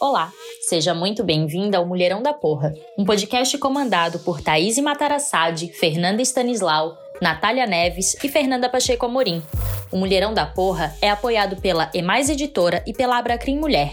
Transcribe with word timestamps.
Olá, 0.00 0.32
seja 0.60 0.94
muito 0.94 1.24
bem-vinda 1.24 1.76
ao 1.76 1.84
Mulherão 1.84 2.22
da 2.22 2.32
Porra, 2.32 2.72
um 2.96 3.04
podcast 3.04 3.58
comandado 3.58 4.20
por 4.20 4.40
Thaís 4.40 4.78
Matarassade, 4.78 5.72
Fernanda 5.72 6.22
Stanislau, 6.22 6.96
Natália 7.20 7.66
Neves 7.66 8.14
e 8.22 8.28
Fernanda 8.28 8.68
Pacheco 8.68 9.06
Amorim. 9.06 9.42
O 9.90 9.96
Mulherão 9.96 10.32
da 10.32 10.46
Porra 10.46 10.94
é 11.02 11.10
apoiado 11.10 11.60
pela 11.60 11.90
Emais 11.92 12.30
Editora 12.30 12.80
e 12.86 12.92
pela 12.92 13.18
Abracrim 13.18 13.58
Mulher. 13.58 13.92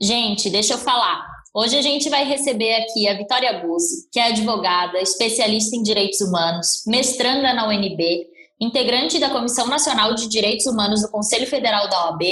Gente, 0.00 0.48
deixa 0.48 0.74
eu 0.74 0.78
falar. 0.78 1.26
Hoje 1.52 1.76
a 1.76 1.82
gente 1.82 2.08
vai 2.08 2.24
receber 2.24 2.72
aqui 2.74 3.08
a 3.08 3.14
Vitória 3.14 3.60
Buzzi, 3.60 4.08
que 4.12 4.20
é 4.20 4.28
advogada, 4.28 5.00
especialista 5.00 5.74
em 5.74 5.82
direitos 5.82 6.20
humanos, 6.20 6.84
mestranda 6.86 7.52
na 7.52 7.66
UNB, 7.66 8.28
integrante 8.60 9.18
da 9.18 9.30
Comissão 9.30 9.66
Nacional 9.66 10.14
de 10.14 10.28
Direitos 10.28 10.66
Humanos 10.66 11.02
do 11.02 11.10
Conselho 11.10 11.48
Federal 11.48 11.88
da 11.88 12.06
OAB 12.06 12.22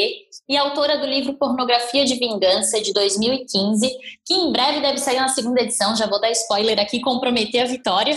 e 0.49 0.57
autora 0.57 0.99
do 0.99 1.07
livro 1.07 1.35
Pornografia 1.35 2.05
de 2.05 2.15
Vingança, 2.15 2.81
de 2.81 2.93
2015, 2.93 3.91
que 4.25 4.35
em 4.35 4.53
breve 4.53 4.81
deve 4.81 4.99
sair 4.99 5.19
na 5.19 5.29
segunda 5.29 5.61
edição. 5.61 5.97
Já 5.97 6.07
vou 6.07 6.21
dar 6.21 6.31
spoiler 6.31 6.79
aqui, 6.79 7.01
comprometer 7.01 7.63
a 7.63 7.67
Vitória 7.67 8.17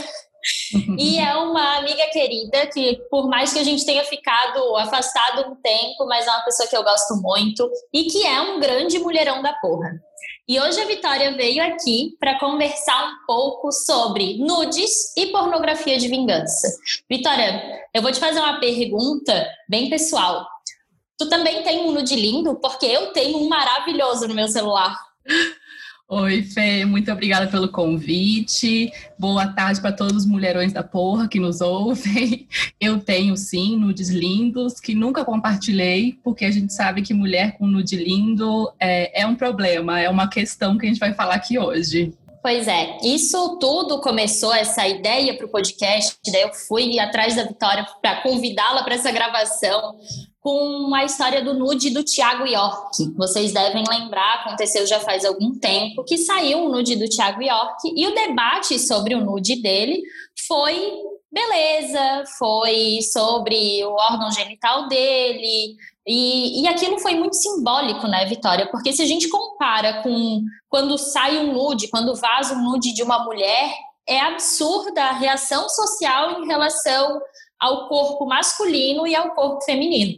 e 0.98 1.20
é 1.20 1.36
uma 1.36 1.78
amiga 1.78 2.08
querida 2.12 2.68
que, 2.68 2.95
por 3.09 3.28
mais 3.28 3.52
que 3.52 3.59
a 3.59 3.64
gente 3.64 3.86
tenha 3.86 4.04
ficado 4.04 4.76
afastado 4.78 5.52
um 5.52 5.56
tempo, 5.56 6.06
mas 6.08 6.28
é 6.28 6.30
uma 6.30 6.46
pessoa 6.46 6.68
que 6.68 6.76
eu 6.76 6.84
gosto 6.84 7.16
muito 7.22 7.70
e 7.94 8.06
que 8.06 8.26
é 8.26 8.42
um 8.42 8.59
grande 8.59 9.00
mulherão 9.00 9.42
da 9.42 9.54
porra. 9.54 10.00
E 10.48 10.59
hoje 10.59 10.81
a 10.81 10.86
Vitória 10.86 11.36
veio 11.36 11.64
aqui 11.64 12.18
para 12.20 12.40
conversar 12.40 13.08
um 13.08 13.26
pouco 13.28 13.72
sobre 13.72 14.38
nudes 14.40 15.16
e 15.16 15.28
pornografia 15.28 15.98
de 15.98 16.08
vingança. 16.08 16.68
Vitória, 17.08 17.62
eu 17.94 18.02
vou 18.02 18.12
te 18.12 18.20
fazer 18.20 18.40
uma 18.40 18.59
pergunta 18.59 19.48
bem 19.70 19.90
pessoal. 19.90 20.48
Tu 21.20 21.30
também 21.30 21.62
tem 21.62 21.81
um 21.81 21.92
nude 21.92 22.16
lindo? 22.16 22.56
Porque 22.59 22.86
eu 22.86 23.14
tenho 23.14 23.38
um 23.38 23.48
maravilhoso 23.48 24.28
no 24.28 24.34
meu 24.34 24.48
celular. 24.48 24.96
Oi, 26.12 26.42
Fê, 26.42 26.86
muito 26.86 27.12
obrigada 27.12 27.46
pelo 27.46 27.70
convite. 27.70 28.92
Boa 29.16 29.46
tarde 29.46 29.80
para 29.80 29.92
todos 29.92 30.16
os 30.16 30.26
mulherões 30.26 30.74
da 30.74 30.82
porra 30.82 31.28
que 31.28 31.40
nos 31.40 31.62
ouvem. 31.62 32.48
Eu 32.82 33.00
tenho 33.00 33.38
sim 33.38 33.78
nudes 33.78 34.10
lindos 34.10 34.80
que 34.80 34.96
nunca 34.96 35.24
compartilhei, 35.24 36.20
porque 36.24 36.46
a 36.46 36.52
gente 36.52 36.74
sabe 36.74 37.04
que 37.04 37.14
mulher 37.14 37.60
com 37.60 37.68
nude 37.68 37.96
lindo 37.96 38.74
é, 38.80 39.22
é 39.22 39.28
um 39.28 39.36
problema, 39.36 40.00
é 40.00 40.10
uma 40.10 40.28
questão 40.28 40.80
que 40.80 40.88
a 40.88 40.90
gente 40.90 41.00
vai 41.00 41.14
falar 41.14 41.36
aqui 41.36 41.60
hoje. 41.60 42.12
Pois 42.42 42.68
é, 42.70 42.98
isso 43.04 43.58
tudo 43.59 44.00
começou, 44.00 44.54
essa 44.54 44.88
ideia 44.88 45.36
para 45.36 45.45
o 45.45 45.50
podcast, 45.50 46.18
daí 46.32 46.44
eu 46.44 46.54
fui 46.54 46.98
atrás 46.98 47.36
da 47.36 47.44
Vitória 47.44 47.86
para 48.02 48.22
convidá-la 48.22 48.81
para 48.81 48.96
essa 48.96 49.12
gravação, 49.12 49.98
com 50.40 50.96
a 50.96 51.04
história 51.04 51.44
do 51.44 51.54
nude 51.54 51.90
do 51.90 52.02
Tiago 52.02 52.46
York. 52.48 53.14
Vocês 53.18 53.52
devem 53.52 53.84
lembrar, 53.90 54.36
aconteceu 54.36 54.88
já 54.88 55.02
faz 55.02 55.26
algum 55.26 55.59
tempo, 55.59 56.04
que 56.06 56.18
saiu 56.18 56.59
o 56.59 56.70
nude 56.70 56.96
do 56.96 57.09
Tiago 57.09 57.42
York 57.42 57.94
e 57.94 58.08
o 58.08 58.16
debate 58.16 58.80
sobre 58.80 59.16
o 59.16 59.22
nude 59.22 59.62
dele 59.62 60.02
foi 60.48 60.94
beleza, 61.31 62.23
foi 62.38 62.99
sobre 63.02 63.84
o 63.85 63.91
órgão 63.91 64.31
genital 64.31 64.88
dele. 64.88 65.75
E, 66.06 66.62
e 66.63 66.67
aquilo 66.67 67.00
foi 67.00 67.16
muito 67.16 67.35
simbólico, 67.35 68.07
né, 68.07 68.25
Vitória? 68.25 68.67
Porque 68.72 68.91
se 68.91 69.01
a 69.01 69.06
gente 69.06 69.29
compara 69.29 70.01
com 70.01 70.44
quando 70.68 70.97
sai 70.97 71.38
um 71.38 71.53
nude, 71.53 71.89
quando 71.89 72.16
vaza 72.16 72.56
um 72.56 72.63
nude 72.63 72.94
de 72.94 73.03
uma 73.03 73.23
mulher, 73.23 73.72
é 74.07 74.19
absurda 74.22 75.03
a 75.03 75.13
reação 75.13 75.69
social 75.69 76.41
em 76.41 76.47
relação 76.47 77.22
ao 77.59 77.88
corpo 77.88 78.25
masculino 78.25 79.06
e 79.06 79.16
ao 79.16 79.35
corpo 79.35 79.62
feminino. 79.63 80.18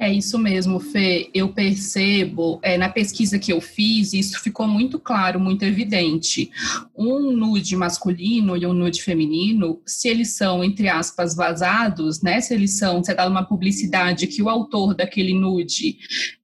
É 0.00 0.12
isso 0.12 0.38
mesmo, 0.38 0.78
Fê. 0.78 1.28
Eu 1.34 1.48
percebo, 1.48 2.60
é, 2.62 2.78
na 2.78 2.88
pesquisa 2.88 3.36
que 3.36 3.52
eu 3.52 3.60
fiz, 3.60 4.12
isso 4.12 4.38
ficou 4.40 4.68
muito 4.68 4.96
claro, 4.96 5.40
muito 5.40 5.64
evidente. 5.64 6.52
Um 6.96 7.32
nude 7.32 7.74
masculino 7.74 8.56
e 8.56 8.64
um 8.64 8.72
nude 8.72 9.02
feminino, 9.02 9.82
se 9.84 10.08
eles 10.08 10.36
são, 10.36 10.62
entre 10.62 10.88
aspas, 10.88 11.34
vazados, 11.34 12.22
né? 12.22 12.40
Se 12.40 12.54
eles 12.54 12.78
são, 12.78 13.02
se 13.02 13.10
é 13.10 13.14
dado 13.14 13.32
uma 13.32 13.44
publicidade 13.44 14.28
que 14.28 14.40
o 14.40 14.48
autor 14.48 14.94
daquele 14.94 15.34
nude 15.34 15.98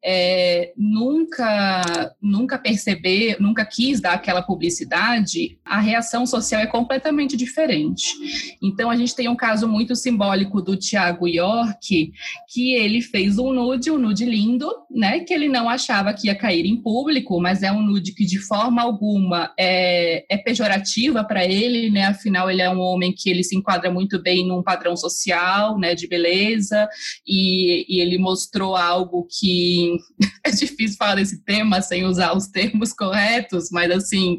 é, 0.04 0.72
nunca, 0.76 2.12
nunca 2.20 2.58
perceber, 2.58 3.36
nunca 3.40 3.64
quis 3.64 4.00
dar 4.00 4.14
aquela 4.14 4.42
publicidade, 4.42 5.58
a 5.64 5.78
reação 5.78 6.26
social 6.26 6.60
é 6.60 6.66
completamente 6.66 7.36
diferente. 7.36 8.56
Então, 8.60 8.90
a 8.90 8.96
gente 8.96 9.14
tem 9.14 9.28
um 9.28 9.36
caso 9.36 9.68
muito 9.68 9.94
simbólico 9.94 10.60
do 10.60 10.76
Tiago 10.76 11.28
York, 11.28 12.12
que 12.48 12.74
ele 12.74 13.00
fez 13.00 13.38
um 13.48 13.52
nude, 13.52 13.90
um 13.90 13.98
nude 13.98 14.24
lindo, 14.24 14.70
né? 14.90 15.20
Que 15.20 15.34
ele 15.34 15.48
não 15.48 15.68
achava 15.68 16.12
que 16.12 16.28
ia 16.28 16.34
cair 16.34 16.66
em 16.66 16.80
público, 16.80 17.40
mas 17.40 17.62
é 17.62 17.70
um 17.70 17.82
nude 17.82 18.12
que 18.12 18.24
de 18.24 18.38
forma 18.38 18.82
alguma 18.82 19.52
é, 19.58 20.24
é 20.28 20.36
pejorativa 20.38 21.24
para 21.24 21.44
ele, 21.44 21.90
né? 21.90 22.06
Afinal, 22.06 22.50
ele 22.50 22.62
é 22.62 22.70
um 22.70 22.80
homem 22.80 23.12
que 23.16 23.30
ele 23.30 23.42
se 23.42 23.56
enquadra 23.56 23.90
muito 23.90 24.20
bem 24.22 24.46
num 24.46 24.62
padrão 24.62 24.96
social, 24.96 25.78
né? 25.78 25.94
De 25.94 26.06
beleza, 26.06 26.88
e, 27.26 27.86
e 27.88 28.00
ele 28.00 28.18
mostrou 28.18 28.76
algo 28.76 29.26
que 29.30 29.96
é 30.44 30.50
difícil 30.50 30.96
falar 30.96 31.16
desse 31.16 31.44
tema 31.44 31.80
sem 31.80 32.04
usar 32.04 32.36
os 32.36 32.46
termos 32.48 32.92
corretos, 32.92 33.70
mas 33.70 33.90
assim, 33.90 34.38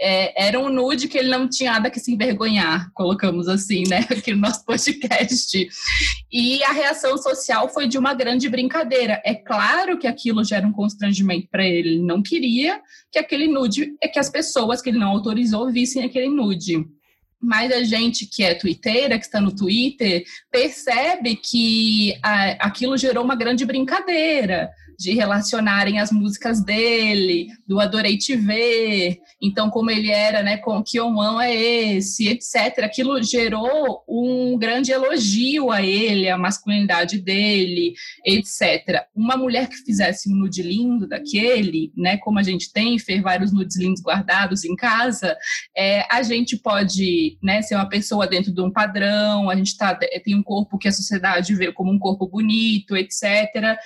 é, 0.00 0.46
era 0.48 0.58
um 0.58 0.68
nude 0.68 1.08
que 1.08 1.18
ele 1.18 1.28
não 1.28 1.48
tinha 1.48 1.72
nada 1.72 1.90
que 1.90 2.00
se 2.00 2.12
envergonhar, 2.12 2.90
colocamos 2.94 3.48
assim, 3.48 3.82
né, 3.88 4.06
aqui 4.10 4.32
no 4.32 4.40
nosso 4.40 4.64
podcast. 4.64 5.68
E 6.32 6.62
a 6.64 6.72
reação 6.72 7.16
social 7.18 7.68
foi 7.68 7.86
de 7.86 7.98
uma 7.98 8.14
grande 8.14 8.45
brincadeira. 8.48 9.20
É 9.24 9.34
claro 9.34 9.98
que 9.98 10.06
aquilo 10.06 10.44
gera 10.44 10.66
um 10.66 10.72
constrangimento 10.72 11.48
para 11.50 11.64
ele, 11.64 11.90
ele 11.90 12.02
não 12.02 12.22
queria 12.22 12.80
que 13.10 13.18
aquele 13.18 13.48
nude, 13.48 13.94
é 14.02 14.08
que 14.08 14.18
as 14.18 14.30
pessoas 14.30 14.80
que 14.80 14.90
ele 14.90 14.98
não 14.98 15.08
autorizou 15.08 15.70
vissem 15.70 16.04
aquele 16.04 16.28
nude 16.28 16.84
mas 17.38 17.70
a 17.70 17.84
gente 17.84 18.26
que 18.26 18.42
é 18.42 18.54
twitteira, 18.54 19.18
que 19.18 19.24
está 19.24 19.40
no 19.40 19.54
Twitter, 19.54 20.24
percebe 20.50 21.36
que 21.36 22.18
a, 22.22 22.66
aquilo 22.66 22.96
gerou 22.96 23.22
uma 23.22 23.36
grande 23.36 23.64
brincadeira 23.64 24.70
de 24.98 25.12
relacionarem 25.12 25.98
as 25.98 26.10
músicas 26.10 26.62
dele, 26.62 27.48
do 27.66 27.80
Adorei 27.80 28.16
Te 28.16 28.36
Ver, 28.36 29.18
então 29.40 29.70
como 29.70 29.90
ele 29.90 30.10
era, 30.10 30.42
né, 30.42 30.56
com 30.56 30.82
que 30.82 31.00
Oman 31.00 31.42
é 31.42 31.54
esse, 31.54 32.28
etc. 32.28 32.84
Aquilo 32.84 33.22
gerou 33.22 34.02
um 34.08 34.56
grande 34.58 34.92
elogio 34.92 35.70
a 35.70 35.82
ele, 35.82 36.28
a 36.28 36.38
masculinidade 36.38 37.18
dele, 37.18 37.94
etc. 38.24 39.04
Uma 39.14 39.36
mulher 39.36 39.68
que 39.68 39.76
fizesse 39.76 40.30
um 40.30 40.36
nude 40.36 40.62
lindo 40.62 41.06
daquele, 41.06 41.92
né, 41.96 42.16
como 42.18 42.38
a 42.38 42.42
gente 42.42 42.72
tem, 42.72 42.98
fez 42.98 43.22
vários 43.22 43.52
nudes 43.52 43.76
lindos 43.76 44.02
guardados 44.02 44.64
em 44.64 44.74
casa, 44.74 45.36
é, 45.76 46.06
a 46.10 46.22
gente 46.22 46.56
pode, 46.56 47.38
né, 47.42 47.62
ser 47.62 47.74
uma 47.74 47.88
pessoa 47.88 48.26
dentro 48.26 48.52
de 48.52 48.60
um 48.60 48.70
padrão, 48.70 49.50
a 49.50 49.56
gente 49.56 49.76
tá, 49.76 49.94
tem 49.94 50.34
um 50.34 50.42
corpo 50.42 50.78
que 50.78 50.88
a 50.88 50.92
sociedade 50.92 51.54
vê 51.54 51.72
como 51.72 51.92
um 51.92 51.98
corpo 51.98 52.26
bonito, 52.26 52.96
etc 52.96 53.76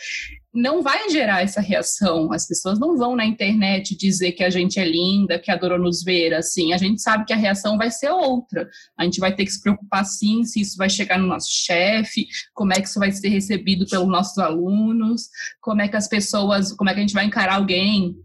não 0.52 0.82
vai 0.82 1.08
gerar 1.10 1.42
essa 1.42 1.60
reação. 1.60 2.32
As 2.32 2.46
pessoas 2.46 2.78
não 2.78 2.96
vão 2.96 3.14
na 3.14 3.24
internet 3.24 3.96
dizer 3.96 4.32
que 4.32 4.42
a 4.42 4.50
gente 4.50 4.80
é 4.80 4.84
linda, 4.84 5.38
que 5.38 5.50
adorou 5.50 5.78
nos 5.78 6.02
ver, 6.02 6.34
assim. 6.34 6.72
A 6.72 6.76
gente 6.76 7.00
sabe 7.00 7.24
que 7.24 7.32
a 7.32 7.36
reação 7.36 7.78
vai 7.78 7.90
ser 7.90 8.10
outra. 8.10 8.68
A 8.98 9.04
gente 9.04 9.20
vai 9.20 9.34
ter 9.34 9.44
que 9.44 9.52
se 9.52 9.62
preocupar, 9.62 10.04
sim, 10.04 10.44
se 10.44 10.60
isso 10.60 10.76
vai 10.76 10.90
chegar 10.90 11.18
no 11.18 11.26
nosso 11.26 11.48
chefe, 11.50 12.26
como 12.52 12.72
é 12.72 12.80
que 12.80 12.88
isso 12.88 12.98
vai 12.98 13.12
ser 13.12 13.28
recebido 13.28 13.86
pelos 13.86 14.08
nossos 14.08 14.38
alunos, 14.38 15.28
como 15.60 15.82
é 15.82 15.88
que 15.88 15.96
as 15.96 16.08
pessoas, 16.08 16.72
como 16.72 16.90
é 16.90 16.94
que 16.94 16.98
a 16.98 17.02
gente 17.02 17.14
vai 17.14 17.24
encarar 17.24 17.54
alguém 17.54 18.16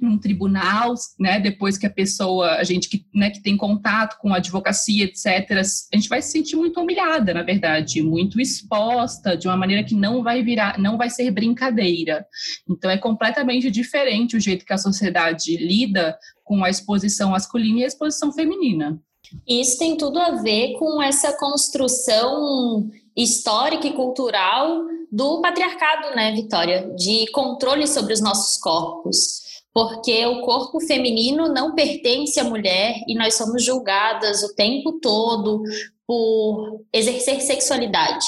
num 0.00 0.18
tribunal, 0.18 0.94
né, 1.18 1.40
depois 1.40 1.76
que 1.76 1.86
a 1.86 1.90
pessoa, 1.90 2.52
a 2.56 2.64
gente 2.64 2.88
que, 2.88 3.04
né, 3.14 3.30
que 3.30 3.42
tem 3.42 3.56
contato 3.56 4.18
com 4.18 4.32
a 4.32 4.36
advocacia, 4.36 5.04
etc., 5.04 5.62
a 5.92 5.96
gente 5.96 6.08
vai 6.08 6.22
se 6.22 6.32
sentir 6.32 6.56
muito 6.56 6.80
humilhada, 6.80 7.34
na 7.34 7.42
verdade, 7.42 8.02
muito 8.02 8.40
exposta, 8.40 9.36
de 9.36 9.48
uma 9.48 9.56
maneira 9.56 9.84
que 9.84 9.94
não 9.94 10.22
vai 10.22 10.42
virar, 10.42 10.78
não 10.78 10.96
vai 10.96 11.10
ser 11.10 11.30
brincadeira. 11.30 12.26
Então, 12.68 12.90
é 12.90 12.98
completamente 12.98 13.70
diferente 13.70 14.36
o 14.36 14.40
jeito 14.40 14.64
que 14.64 14.72
a 14.72 14.78
sociedade 14.78 15.56
lida 15.56 16.16
com 16.44 16.64
a 16.64 16.70
exposição 16.70 17.30
masculina 17.30 17.80
e 17.80 17.84
a 17.84 17.88
exposição 17.88 18.32
feminina. 18.32 19.00
Isso 19.46 19.78
tem 19.78 19.96
tudo 19.96 20.18
a 20.18 20.42
ver 20.42 20.74
com 20.78 21.02
essa 21.02 21.36
construção 21.36 22.88
histórica 23.16 23.86
e 23.86 23.92
cultural 23.92 24.84
do 25.10 25.40
patriarcado, 25.40 26.14
né, 26.14 26.32
Vitória? 26.32 26.90
De 26.96 27.30
controle 27.32 27.86
sobre 27.86 28.12
os 28.12 28.20
nossos 28.20 28.58
corpos. 28.58 29.47
Porque 29.78 30.26
o 30.26 30.40
corpo 30.40 30.80
feminino 30.80 31.48
não 31.48 31.72
pertence 31.72 32.40
à 32.40 32.42
mulher 32.42 32.96
e 33.06 33.14
nós 33.14 33.36
somos 33.36 33.62
julgadas 33.62 34.42
o 34.42 34.52
tempo 34.52 34.98
todo 35.00 35.62
por 36.04 36.80
exercer 36.92 37.40
sexualidade. 37.40 38.26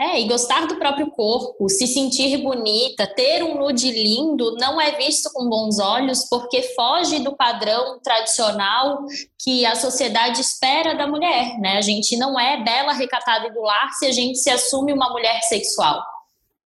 É, 0.00 0.18
e 0.18 0.26
gostar 0.26 0.66
do 0.66 0.76
próprio 0.76 1.10
corpo, 1.10 1.68
se 1.68 1.86
sentir 1.86 2.38
bonita, 2.38 3.06
ter 3.06 3.42
um 3.42 3.58
nude 3.58 3.90
lindo 3.90 4.56
não 4.58 4.80
é 4.80 4.92
visto 4.92 5.30
com 5.34 5.46
bons 5.46 5.78
olhos 5.78 6.26
porque 6.30 6.62
foge 6.74 7.18
do 7.18 7.36
padrão 7.36 8.00
tradicional 8.02 9.04
que 9.38 9.66
a 9.66 9.74
sociedade 9.74 10.40
espera 10.40 10.94
da 10.94 11.06
mulher, 11.06 11.58
né? 11.58 11.76
A 11.76 11.82
gente 11.82 12.16
não 12.16 12.40
é 12.40 12.64
bela, 12.64 12.94
recatada 12.94 13.48
e 13.48 13.52
do 13.52 13.60
lar 13.60 13.90
se 13.90 14.06
a 14.06 14.12
gente 14.12 14.38
se 14.38 14.48
assume 14.48 14.94
uma 14.94 15.10
mulher 15.10 15.42
sexual. 15.42 16.02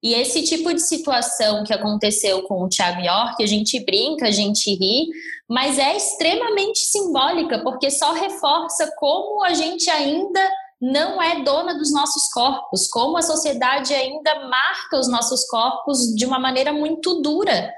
E 0.05 0.13
esse 0.13 0.43
tipo 0.43 0.71
de 0.75 0.83
situação 0.83 1.65
que 1.65 1.73
aconteceu 1.73 2.43
com 2.43 2.63
o 2.63 2.69
Thiago 2.69 3.01
York, 3.01 3.43
a 3.43 3.47
gente 3.47 3.83
brinca, 3.87 4.27
a 4.27 4.31
gente 4.31 4.75
ri, 4.75 5.07
mas 5.49 5.79
é 5.79 5.97
extremamente 5.97 6.81
simbólica, 6.81 7.61
porque 7.61 7.91
só 7.91 8.13
reforça 8.13 8.93
como 8.99 9.43
a 9.43 9.55
gente 9.55 9.89
ainda 9.89 10.47
não 10.79 11.23
é 11.23 11.43
dona 11.43 11.75
dos 11.75 11.91
nossos 11.91 12.31
corpos, 12.31 12.87
como 12.89 13.17
a 13.17 13.23
sociedade 13.23 13.95
ainda 13.95 14.47
marca 14.47 14.99
os 14.99 15.09
nossos 15.09 15.47
corpos 15.47 16.15
de 16.15 16.27
uma 16.27 16.39
maneira 16.39 16.71
muito 16.71 17.23
dura 17.23 17.73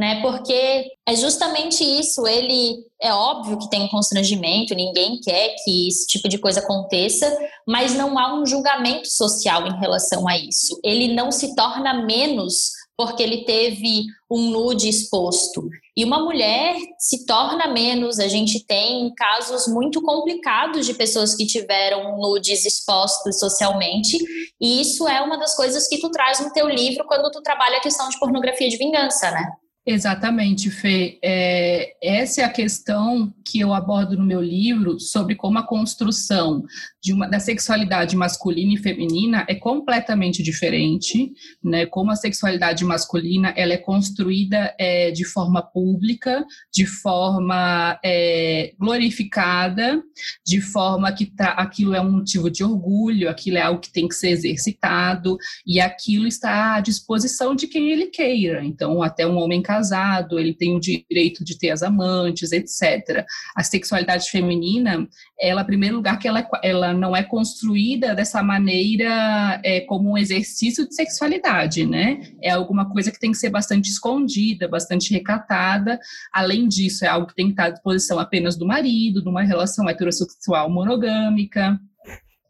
né? 0.00 0.22
Porque 0.22 0.86
é 1.06 1.14
justamente 1.14 1.84
isso. 1.84 2.26
Ele 2.26 2.74
é 3.02 3.12
óbvio 3.12 3.58
que 3.58 3.68
tem 3.68 3.86
constrangimento, 3.88 4.74
ninguém 4.74 5.20
quer 5.20 5.54
que 5.62 5.88
esse 5.88 6.06
tipo 6.06 6.26
de 6.26 6.38
coisa 6.38 6.60
aconteça, 6.60 7.30
mas 7.68 7.94
não 7.94 8.18
há 8.18 8.34
um 8.34 8.46
julgamento 8.46 9.06
social 9.06 9.66
em 9.66 9.78
relação 9.78 10.26
a 10.26 10.38
isso. 10.38 10.80
Ele 10.82 11.12
não 11.12 11.30
se 11.30 11.54
torna 11.54 12.02
menos 12.02 12.70
porque 12.96 13.22
ele 13.22 13.44
teve 13.44 14.04
um 14.30 14.50
nude 14.50 14.88
exposto. 14.88 15.68
E 15.96 16.04
uma 16.04 16.22
mulher 16.22 16.76
se 16.98 17.26
torna 17.26 17.66
menos. 17.68 18.18
A 18.18 18.28
gente 18.28 18.64
tem 18.66 19.12
casos 19.14 19.66
muito 19.66 20.02
complicados 20.02 20.86
de 20.86 20.94
pessoas 20.94 21.34
que 21.34 21.46
tiveram 21.46 22.16
nudes 22.18 22.64
expostos 22.64 23.38
socialmente, 23.38 24.16
e 24.60 24.80
isso 24.80 25.06
é 25.08 25.20
uma 25.20 25.38
das 25.38 25.54
coisas 25.56 25.88
que 25.88 25.98
tu 25.98 26.10
traz 26.10 26.40
no 26.40 26.52
teu 26.52 26.68
livro 26.68 27.04
quando 27.06 27.30
tu 27.30 27.42
trabalha 27.42 27.78
a 27.78 27.82
questão 27.82 28.08
de 28.08 28.18
pornografia 28.18 28.68
de 28.68 28.76
vingança, 28.76 29.30
né? 29.30 29.44
Exatamente, 29.86 30.70
Fê. 30.70 31.18
É, 31.24 31.94
essa 32.02 32.42
é 32.42 32.44
a 32.44 32.50
questão 32.50 33.32
que 33.44 33.58
eu 33.60 33.72
abordo 33.72 34.16
no 34.16 34.24
meu 34.24 34.40
livro 34.40 35.00
sobre 35.00 35.34
como 35.34 35.58
a 35.58 35.66
construção 35.66 36.62
uma, 37.08 37.26
da 37.26 37.40
sexualidade 37.40 38.14
masculina 38.14 38.74
e 38.74 38.76
feminina 38.76 39.46
é 39.48 39.54
completamente 39.54 40.42
diferente, 40.42 41.32
né? 41.64 41.86
Como 41.86 42.10
a 42.10 42.16
sexualidade 42.16 42.84
masculina 42.84 43.54
ela 43.56 43.72
é 43.72 43.78
construída 43.78 44.74
é, 44.78 45.10
de 45.10 45.24
forma 45.24 45.62
pública, 45.62 46.44
de 46.72 46.84
forma 46.84 47.98
é, 48.04 48.74
glorificada, 48.78 50.02
de 50.46 50.60
forma 50.60 51.10
que 51.12 51.24
tá, 51.24 51.52
aquilo 51.52 51.94
é 51.94 52.00
um 52.02 52.12
motivo 52.12 52.50
de 52.50 52.62
orgulho, 52.62 53.30
aquilo 53.30 53.56
é 53.56 53.62
algo 53.62 53.80
que 53.80 53.92
tem 53.92 54.06
que 54.06 54.14
ser 54.14 54.28
exercitado 54.28 55.38
e 55.66 55.80
aquilo 55.80 56.26
está 56.26 56.74
à 56.74 56.80
disposição 56.80 57.54
de 57.54 57.66
quem 57.66 57.90
ele 57.90 58.06
queira. 58.06 58.62
Então, 58.62 59.02
até 59.02 59.26
um 59.26 59.38
homem 59.38 59.62
casado 59.70 60.40
ele 60.40 60.52
tem 60.52 60.76
o 60.76 60.80
direito 60.80 61.44
de 61.44 61.56
ter 61.56 61.70
as 61.70 61.82
amantes, 61.82 62.50
etc. 62.50 63.24
A 63.56 63.62
sexualidade 63.62 64.28
feminina, 64.28 65.06
ela, 65.40 65.62
em 65.62 65.66
primeiro 65.66 65.96
lugar, 65.96 66.18
que 66.18 66.26
ela, 66.26 66.44
ela 66.62 66.92
não 66.92 67.14
é 67.14 67.22
construída 67.22 68.14
dessa 68.14 68.42
maneira 68.42 69.60
é, 69.64 69.80
como 69.82 70.10
um 70.10 70.18
exercício 70.18 70.88
de 70.88 70.94
sexualidade, 70.94 71.86
né? 71.86 72.20
É 72.42 72.50
alguma 72.50 72.90
coisa 72.90 73.12
que 73.12 73.20
tem 73.20 73.30
que 73.30 73.38
ser 73.38 73.50
bastante 73.50 73.88
escondida, 73.88 74.66
bastante 74.66 75.12
recatada. 75.14 76.00
Além 76.32 76.66
disso, 76.66 77.04
é 77.04 77.08
algo 77.08 77.28
que 77.28 77.34
tem 77.34 77.46
que 77.46 77.52
estar 77.52 77.66
à 77.66 77.70
disposição 77.70 78.18
apenas 78.18 78.56
do 78.56 78.66
marido, 78.66 79.22
numa 79.24 79.42
relação 79.42 79.88
heterossexual 79.88 80.68
monogâmica 80.68 81.78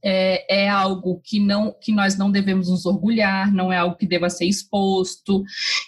é, 0.03 0.65
é, 0.65 0.69
algo 0.69 1.21
que 1.25 1.39
não 1.39 1.75
que 1.81 1.93
nós 1.93 2.17
não 2.17 2.31
devemos 2.31 2.69
nos 2.69 2.87
orgulhar, 2.87 3.53
não 3.53 3.73
é 3.73 3.79
algo 3.79 3.97
que 3.97 4.07
deva 4.07 4.31
ser 4.31 4.47
exposto. 4.47 5.43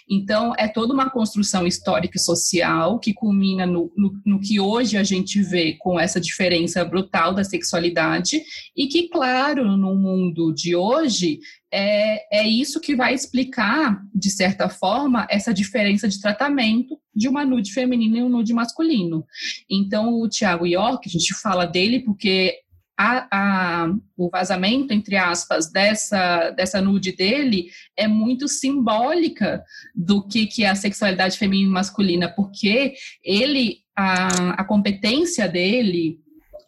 Então, 0.09 0.53
é 0.57 0.67
toda 0.67 0.93
uma 0.93 1.09
construção 1.09 1.65
histórica 1.65 2.17
e 2.17 2.21
social 2.21 2.99
que 2.99 3.13
culmina 3.13 3.65
no, 3.65 3.91
no, 3.95 4.13
no, 4.25 4.39
que 4.39 4.59
hoje 4.59 4.97
a 4.97 5.03
gente 5.03 5.41
vê 5.41 5.73
com 5.79 5.99
essa 5.99 6.19
diferença 6.19 6.83
brutal 6.85 7.33
da 7.33 7.43
sexualidade 7.43 8.41
e 8.75 8.87
que, 8.87 9.09
claro, 9.09 9.77
no 9.77 9.95
mundo 9.95 10.53
de 10.53 10.75
hoje 10.75 11.39
é, 11.71 12.41
é 12.41 12.47
isso 12.47 12.79
que 12.79 12.95
vai 12.95 13.15
explicar, 13.15 13.99
de 14.13 14.29
certa 14.29 14.69
forma, 14.69 15.25
essa 15.27 15.51
diferença 15.51 16.07
de 16.07 16.21
tratamento 16.21 16.99
de 17.15 17.27
uma 17.27 17.43
nude 17.43 17.73
feminina 17.73 18.19
e 18.19 18.23
um 18.23 18.29
nude 18.29 18.53
masculino. 18.53 19.25
Então, 19.67 20.21
o 20.21 20.29
Tiago 20.29 20.67
York, 20.67 21.07
a 21.07 21.11
gente 21.11 21.33
fala 21.41 21.65
dele 21.65 22.01
porque 22.01 22.59
a, 22.97 23.27
a, 23.31 23.93
o 24.15 24.29
vazamento, 24.29 24.93
entre 24.93 25.15
aspas, 25.15 25.71
dessa, 25.71 26.51
dessa 26.51 26.81
nude 26.81 27.11
dele 27.11 27.67
é 27.97 28.07
muito 28.07 28.47
simbólica 28.47 29.63
do 29.95 30.27
que, 30.27 30.45
que 30.45 30.63
é 30.63 30.69
a 30.69 30.75
sexualidade 30.75 31.37
feminina 31.37 31.69
e 31.69 31.73
masculina, 31.73 32.29
porque 32.29 32.93
ele, 33.23 33.79
a, 33.95 34.51
a 34.51 34.63
competência 34.63 35.47
dele, 35.47 36.19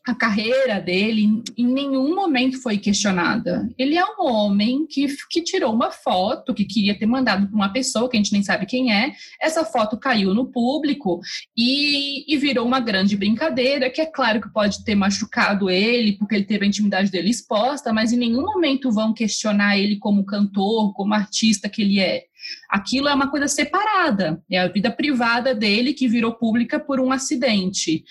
a 0.06 0.14
carreira 0.14 0.80
dele 0.80 1.42
em 1.58 1.66
nenhum 1.66 2.14
momento 2.16 2.62
foi 2.62 2.78
questionada. 2.78 3.68
Ele 3.78 3.98
é 3.98 4.06
um 4.06 4.24
homem 4.24 4.86
que, 4.86 5.08
que 5.30 5.42
tirou 5.42 5.74
uma 5.74 5.90
foto 5.90 6.54
que 6.54 6.64
queria 6.64 6.98
ter 6.98 7.08
mandado 7.08 7.48
para 7.48 7.56
uma 7.56 7.74
pessoa 7.74 8.08
que 8.08 8.16
a 8.16 8.20
gente 8.20 8.32
nem 8.32 8.44
sabe 8.44 8.68
quem 8.68 8.94
é. 8.94 9.14
Essa 9.42 9.66
foto 9.66 9.98
caiu 9.98 10.34
no 10.34 10.46
público 10.46 11.20
e, 11.58 12.32
e, 12.32 12.38
virou 12.38 12.68
uma 12.68 12.80
grande 12.80 13.18
brincadeira, 13.18 13.90
que 13.90 14.00
é 14.00 14.06
claro 14.06 14.40
que 14.40 14.54
pode 14.54 14.84
ter 14.84 14.94
machucado 14.94 15.72
ele, 15.72 16.14
porque 16.14 16.36
ele 16.36 16.46
teve 16.46 16.66
a 16.66 16.68
intimidade 16.68 17.10
dele 17.10 17.32
exposta, 17.32 17.92
mas 17.92 18.14
em 18.14 18.18
nenhum 18.18 18.44
momento 18.44 18.92
vão 18.92 19.12
questionar 19.12 19.78
ele 19.78 19.98
como 19.98 20.26
cantor, 20.26 20.94
como 20.94 21.16
artista 21.16 21.68
que 21.68 21.82
ele 21.82 22.00
é. 22.00 22.26
Aquilo 22.70 23.08
é 23.08 23.14
uma 23.14 23.30
coisa 23.30 23.48
separada, 23.48 24.42
é 24.50 24.60
a 24.60 24.68
vida 24.68 24.92
privada 24.92 25.54
dele 25.54 25.94
que 25.94 26.08
virou 26.08 26.34
pública 26.34 26.80
por 26.80 27.00
um 27.00 27.12
acidente. 27.12 28.04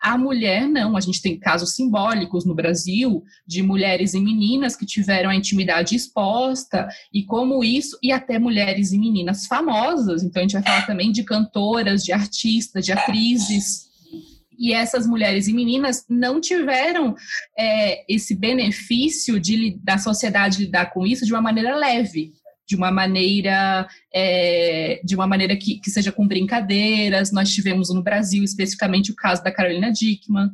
A 0.00 0.18
mulher, 0.18 0.68
não, 0.68 0.96
a 0.96 1.00
gente 1.00 1.22
tem 1.22 1.38
casos 1.38 1.74
simbólicos 1.74 2.44
no 2.44 2.54
Brasil 2.54 3.22
de 3.46 3.62
mulheres 3.62 4.14
e 4.14 4.20
meninas 4.20 4.76
que 4.76 4.86
tiveram 4.86 5.30
a 5.30 5.36
intimidade 5.36 5.94
exposta, 5.94 6.88
e 7.12 7.24
como 7.24 7.64
isso, 7.64 7.98
e 8.02 8.12
até 8.12 8.38
mulheres 8.38 8.92
e 8.92 8.98
meninas 8.98 9.46
famosas, 9.46 10.22
então 10.22 10.40
a 10.40 10.42
gente 10.42 10.54
vai 10.54 10.62
falar 10.62 10.86
também 10.86 11.12
de 11.12 11.24
cantoras, 11.24 12.04
de 12.04 12.12
artistas, 12.12 12.84
de 12.84 12.92
atrizes. 12.92 13.90
E 14.58 14.74
essas 14.74 15.06
mulheres 15.06 15.48
e 15.48 15.54
meninas 15.54 16.04
não 16.06 16.38
tiveram 16.38 17.16
é, 17.58 18.04
esse 18.12 18.34
benefício 18.34 19.40
de, 19.40 19.78
da 19.82 19.96
sociedade 19.96 20.64
lidar 20.64 20.92
com 20.92 21.06
isso 21.06 21.24
de 21.24 21.32
uma 21.32 21.40
maneira 21.40 21.74
leve 21.74 22.34
de 22.70 22.76
uma 22.76 22.92
maneira 22.92 23.88
é, 24.14 25.00
de 25.04 25.16
uma 25.16 25.26
maneira 25.26 25.56
que, 25.56 25.80
que 25.80 25.90
seja 25.90 26.12
com 26.12 26.26
brincadeiras. 26.26 27.32
Nós 27.32 27.52
tivemos 27.52 27.92
no 27.92 28.00
Brasil 28.00 28.44
especificamente 28.44 29.10
o 29.10 29.16
caso 29.16 29.42
da 29.42 29.50
Carolina 29.50 29.90
Dickman, 29.90 30.48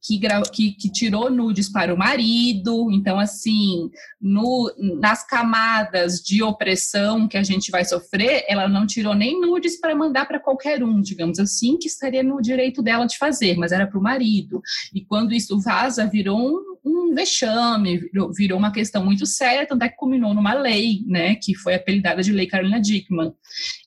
que, 0.00 0.18
que, 0.50 0.72
que, 0.72 0.90
tirou 0.90 1.30
nudes 1.30 1.68
para 1.68 1.92
o 1.92 1.98
marido. 1.98 2.90
Então, 2.90 3.18
assim, 3.18 3.90
no, 4.18 4.72
nas 4.98 5.26
camadas 5.26 6.22
de 6.22 6.42
opressão 6.42 7.28
que 7.28 7.36
a 7.36 7.42
gente 7.42 7.70
vai 7.70 7.84
sofrer, 7.84 8.46
ela 8.48 8.66
não 8.66 8.86
tirou 8.86 9.14
nem 9.14 9.38
nudes 9.38 9.78
para 9.78 9.94
mandar 9.94 10.26
para 10.26 10.40
qualquer 10.40 10.82
um, 10.82 11.02
digamos 11.02 11.38
assim, 11.38 11.76
que 11.76 11.86
estaria 11.86 12.22
no 12.22 12.40
direito 12.40 12.82
dela 12.82 13.04
de 13.04 13.18
fazer, 13.18 13.58
mas 13.58 13.72
era 13.72 13.86
para 13.86 13.98
o 13.98 14.02
marido. 14.02 14.62
E 14.94 15.04
quando 15.04 15.34
isso 15.34 15.60
vaza, 15.60 16.06
virou 16.06 16.38
um 16.38 16.77
um 17.08 17.14
vexame, 17.14 18.00
virou, 18.36 18.58
uma 18.58 18.72
questão 18.72 19.04
muito 19.04 19.26
séria, 19.26 19.66
tanto 19.66 19.82
é 19.84 19.88
que 19.88 19.96
culminou 19.96 20.34
numa 20.34 20.54
lei, 20.54 21.02
né, 21.06 21.34
que 21.36 21.54
foi 21.54 21.74
apelidada 21.74 22.22
de 22.22 22.32
Lei 22.32 22.46
Carolina 22.46 22.80
Dickman. 22.80 23.32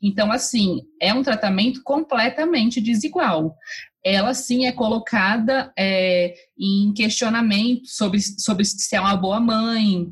Então, 0.01 0.31
assim, 0.31 0.81
é 0.99 1.13
um 1.13 1.23
tratamento 1.23 1.81
completamente 1.83 2.81
desigual. 2.81 3.55
Ela, 4.03 4.33
sim, 4.33 4.65
é 4.65 4.71
colocada 4.71 5.71
é, 5.77 6.33
em 6.57 6.91
questionamento 6.93 7.85
sobre, 7.85 8.19
sobre 8.19 8.65
se 8.65 8.95
é 8.95 8.99
uma 8.99 9.15
boa 9.15 9.39
mãe, 9.39 10.11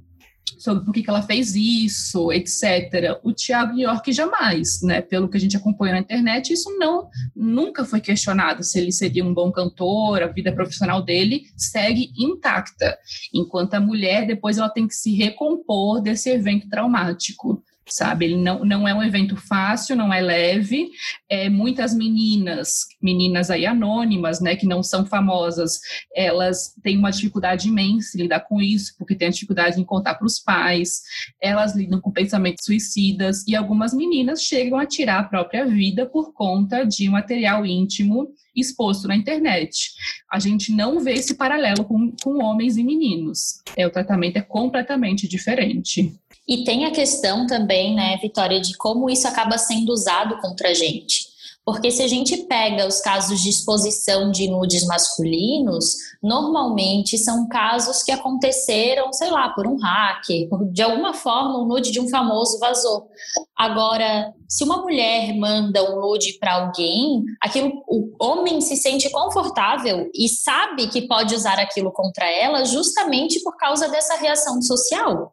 sobre 0.58 0.84
por 0.84 0.94
que, 0.94 1.03
que 1.03 1.10
ela 1.10 1.22
fez 1.22 1.56
isso, 1.56 2.32
etc. 2.32 3.20
O 3.24 3.34
Tiago 3.34 3.77
York 3.77 4.12
jamais, 4.12 4.82
né? 4.82 5.01
Pelo 5.01 5.29
que 5.29 5.38
a 5.38 5.39
gente 5.39 5.58
acompanha 5.58 5.94
na 5.94 6.00
internet, 6.00 6.53
isso 6.53 6.70
não 6.77 7.10
nunca 7.36 7.86
foi 7.86 8.00
questionado 8.00 8.63
se 8.63 8.79
ele 8.79 8.91
seria 8.91 9.24
um 9.24 9.34
bom 9.34 9.51
cantor, 9.51 10.24
a 10.24 10.27
vida 10.27 10.51
profissional 10.51 11.01
dele 11.01 11.44
segue 11.56 12.12
intacta, 12.18 12.98
enquanto 13.34 13.74
a 13.74 13.79
mulher 13.79 14.25
depois 14.25 14.58
ela 14.58 14.70
tem 14.70 14.88
que 14.88 14.96
se 14.96 15.15
recompor 15.15 16.01
desse 16.01 16.29
evento 16.29 16.68
traumático. 16.70 17.63
Sabe? 17.89 18.25
Ele 18.25 18.38
não, 18.38 18.63
não 18.63 18.88
é 18.88 18.93
um 18.93 19.03
evento 19.03 19.36
fácil, 19.36 19.96
não 19.96 20.13
é 20.13 20.22
leve. 20.22 20.89
É, 21.29 21.50
muitas 21.50 21.93
meninas, 21.93 22.86
meninas 23.01 23.50
aí 23.50 23.65
anônimas, 23.65 24.39
né, 24.39 24.55
que 24.55 24.65
não 24.65 24.81
são 24.81 25.05
famosas, 25.05 25.79
elas 26.15 26.74
têm 26.84 26.98
uma 26.98 27.12
dificuldade 27.12 27.67
imensa 27.67 28.17
em 28.17 28.22
lidar 28.22 28.41
com 28.41 28.62
isso, 28.62 28.96
porque 28.98 29.15
têm 29.15 29.29
dificuldade 29.29 29.79
em 29.79 29.84
contar 29.84 30.15
para 30.15 30.25
os 30.25 30.39
pais, 30.39 31.01
elas 31.41 31.75
lidam 31.75 32.00
com 32.00 32.12
pensamentos 32.12 32.65
suicidas, 32.65 33.46
e 33.48 33.55
algumas 33.55 33.93
meninas 33.93 34.43
chegam 34.43 34.79
a 34.79 34.86
tirar 34.86 35.19
a 35.19 35.24
própria 35.24 35.65
vida 35.65 36.05
por 36.05 36.34
conta 36.34 36.84
de 36.86 37.10
material 37.10 37.65
íntimo 37.65 38.29
exposto 38.60 39.08
na 39.08 39.16
internet. 39.16 39.92
A 40.32 40.39
gente 40.39 40.72
não 40.72 41.00
vê 41.00 41.13
esse 41.13 41.36
paralelo 41.36 41.84
com, 41.86 42.12
com 42.24 42.44
homens 42.44 42.78
e 42.78 42.84
meninos. 42.84 43.62
É, 43.75 43.86
o 43.86 43.92
tratamento 43.92 44.38
é 44.38 44.42
completamente 44.42 45.28
diferente. 45.28 46.13
E 46.48 46.63
tem 46.63 46.86
a 46.86 46.92
questão 46.92 47.46
também, 47.46 47.96
né, 47.96 48.18
Vitória, 48.22 48.60
de 48.60 48.75
como 48.75 49.10
isso 49.10 49.28
acaba 49.28 49.58
sendo 49.58 49.92
usado 49.92 50.38
contra 50.42 50.70
a 50.70 50.74
gente. 50.74 51.28
Porque 51.70 51.92
se 51.92 52.02
a 52.02 52.08
gente 52.08 52.36
pega 52.46 52.88
os 52.88 53.00
casos 53.00 53.40
de 53.42 53.48
exposição 53.48 54.32
de 54.32 54.50
nudes 54.50 54.88
masculinos, 54.88 55.94
normalmente 56.20 57.16
são 57.16 57.48
casos 57.48 58.02
que 58.02 58.12
aconteceram, 58.12 59.14
sei 59.14 59.30
lá, 59.30 59.50
por 59.50 59.68
um 59.68 59.78
hacker, 59.78 60.50
de 60.72 60.82
alguma 60.82 61.14
forma 61.14 61.60
o 61.60 61.68
nude 61.68 61.92
de 61.92 62.00
um 62.00 62.10
famoso 62.10 62.58
vazou. 62.58 63.08
Agora, 63.56 64.34
se 64.50 64.64
uma 64.64 64.82
mulher 64.82 65.32
manda 65.38 65.84
um 65.94 66.02
nude 66.02 66.40
para 66.40 66.56
alguém, 66.56 67.24
aquilo 67.40 67.84
o 67.88 68.16
homem 68.20 68.62
se 68.62 68.76
sente 68.76 69.08
confortável 69.12 70.10
e 70.12 70.28
sabe 70.28 70.88
que 70.88 71.08
pode 71.08 71.36
usar 71.36 71.60
aquilo 71.60 71.92
contra 71.92 72.26
ela 72.26 72.66
justamente 72.66 73.44
por 73.44 73.56
causa 73.58 73.88
dessa 73.90 74.16
reação 74.16 74.60
social. 74.60 75.32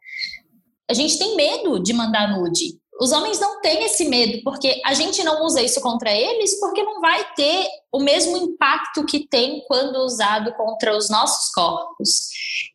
A 0.87 0.93
gente 0.93 1.19
tem 1.19 1.35
medo 1.35 1.83
de 1.83 1.95
mandar 1.95 2.39
nude. 2.39 2.79
Os 3.01 3.13
homens 3.13 3.39
não 3.39 3.61
têm 3.61 3.85
esse 3.85 4.09
medo, 4.09 4.43
porque 4.43 4.81
a 4.85 4.95
gente 4.95 5.23
não 5.23 5.45
usa 5.45 5.61
isso 5.61 5.81
contra 5.81 6.11
eles, 6.11 6.59
porque 6.59 6.83
não 6.83 7.01
vai 7.01 7.25
ter 7.35 7.67
o 7.93 8.01
mesmo 8.01 8.37
impacto 8.37 9.05
que 9.05 9.27
tem 9.29 9.63
quando 9.67 9.97
usado 9.97 10.53
contra 10.55 10.97
os 10.97 11.09
nossos 11.09 11.51
corpos. 11.53 12.29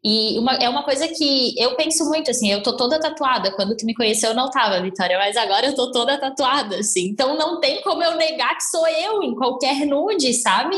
E 0.04 0.38
uma, 0.40 0.54
é 0.56 0.70
uma 0.70 0.84
coisa 0.84 1.08
que 1.08 1.54
eu 1.60 1.76
penso 1.76 2.06
muito, 2.06 2.32
assim, 2.32 2.52
eu 2.52 2.64
tô 2.64 2.76
toda 2.76 3.00
tatuada. 3.00 3.52
Quando 3.52 3.76
tu 3.76 3.86
me 3.86 3.96
conheceu, 3.96 4.30
eu 4.30 4.36
não 4.36 4.50
tava, 4.50 4.82
Vitória, 4.82 5.18
mas 5.18 5.38
agora 5.38 5.68
eu 5.68 5.76
tô 5.76 5.92
toda 5.92 6.20
tatuada, 6.20 6.78
assim. 6.78 7.08
Então 7.10 7.38
não 7.38 7.60
tem 7.60 7.82
como 7.82 8.04
eu 8.04 8.16
negar 8.16 8.56
que 8.56 8.64
sou 8.64 8.88
eu 8.88 9.22
em 9.24 9.36
qualquer 9.36 9.86
nude, 9.86 10.34
sabe? 10.34 10.76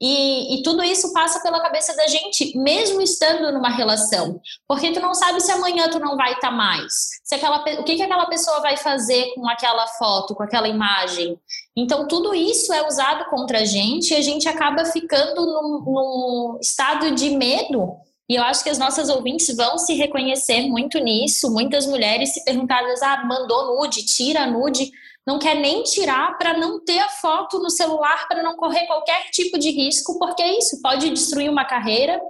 E, 0.00 0.56
e, 0.56 0.62
tudo 0.62 0.82
isso 0.82 1.12
passa 1.12 1.40
pela 1.40 1.62
cabeça 1.62 1.96
da 1.96 2.06
gente, 2.06 2.56
mesmo 2.58 3.00
estando 3.00 3.50
numa 3.50 3.70
relação. 3.70 4.40
Porque 4.68 4.92
tu 4.92 5.00
não 5.00 5.14
sabe 5.14 5.40
se 5.40 5.50
amanhã 5.50 5.88
tu 5.88 5.98
não 5.98 6.16
vai 6.16 6.34
estar 6.34 6.50
tá 6.50 6.54
mais. 6.54 6.92
Se 7.24 7.34
aquela, 7.34 7.62
o 7.62 7.84
que, 7.84 7.96
que 7.96 8.02
aquela 8.02 8.26
pessoa 8.26 8.60
vai 8.60 8.76
fazer 8.76 9.32
com 9.34 9.48
aquela 9.48 9.86
foto, 9.86 10.34
com 10.34 10.42
aquela 10.42 10.68
imagem. 10.68 11.38
Então, 11.74 12.06
tudo 12.06 12.34
isso 12.34 12.74
é 12.74 12.86
usado 12.86 13.24
contra 13.30 13.60
a 13.60 13.64
gente 13.64 14.10
e 14.10 14.16
a 14.16 14.20
gente 14.20 14.46
acaba 14.48 14.84
ficando 14.84 15.46
num, 15.46 15.82
num 15.86 16.58
estado 16.60 17.12
de 17.12 17.30
medo. 17.30 17.96
E 18.28 18.34
eu 18.34 18.42
acho 18.42 18.64
que 18.64 18.70
as 18.70 18.78
nossas 18.78 19.08
ouvintes 19.08 19.54
vão 19.56 19.78
se 19.78 19.94
reconhecer 19.94 20.66
muito 20.68 20.98
nisso. 20.98 21.52
Muitas 21.52 21.86
mulheres 21.86 22.34
se 22.34 22.44
perguntaram, 22.44 22.92
ah, 23.02 23.24
mandou 23.24 23.76
nude, 23.76 24.04
tira 24.04 24.46
nude 24.46 24.90
não 25.26 25.40
quer 25.40 25.56
nem 25.56 25.82
tirar 25.82 26.38
para 26.38 26.56
não 26.56 26.78
ter 26.78 27.00
a 27.00 27.08
foto 27.08 27.58
no 27.58 27.68
celular, 27.68 28.28
para 28.28 28.44
não 28.44 28.54
correr 28.54 28.86
qualquer 28.86 29.28
tipo 29.32 29.58
de 29.58 29.70
risco, 29.70 30.18
porque 30.18 30.40
é 30.40 30.56
isso 30.56 30.80
pode 30.80 31.10
destruir 31.10 31.50
uma 31.50 31.64
carreira, 31.64 32.20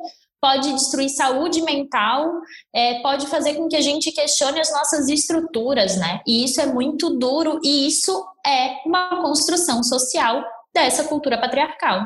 pode 0.40 0.72
destruir 0.72 1.10
saúde 1.10 1.60
mental, 1.60 2.32
é, 2.74 3.00
pode 3.00 3.26
fazer 3.26 3.54
com 3.54 3.68
que 3.68 3.76
a 3.76 3.80
gente 3.82 4.10
questione 4.12 4.60
as 4.60 4.72
nossas 4.72 5.08
estruturas, 5.08 5.98
né? 5.98 6.22
E 6.26 6.44
isso 6.44 6.60
é 6.60 6.66
muito 6.66 7.10
duro 7.18 7.60
e 7.62 7.86
isso 7.86 8.26
é 8.46 8.78
uma 8.86 9.20
construção 9.20 9.82
social 9.82 10.42
dessa 10.74 11.04
cultura 11.04 11.38
patriarcal. 11.38 12.00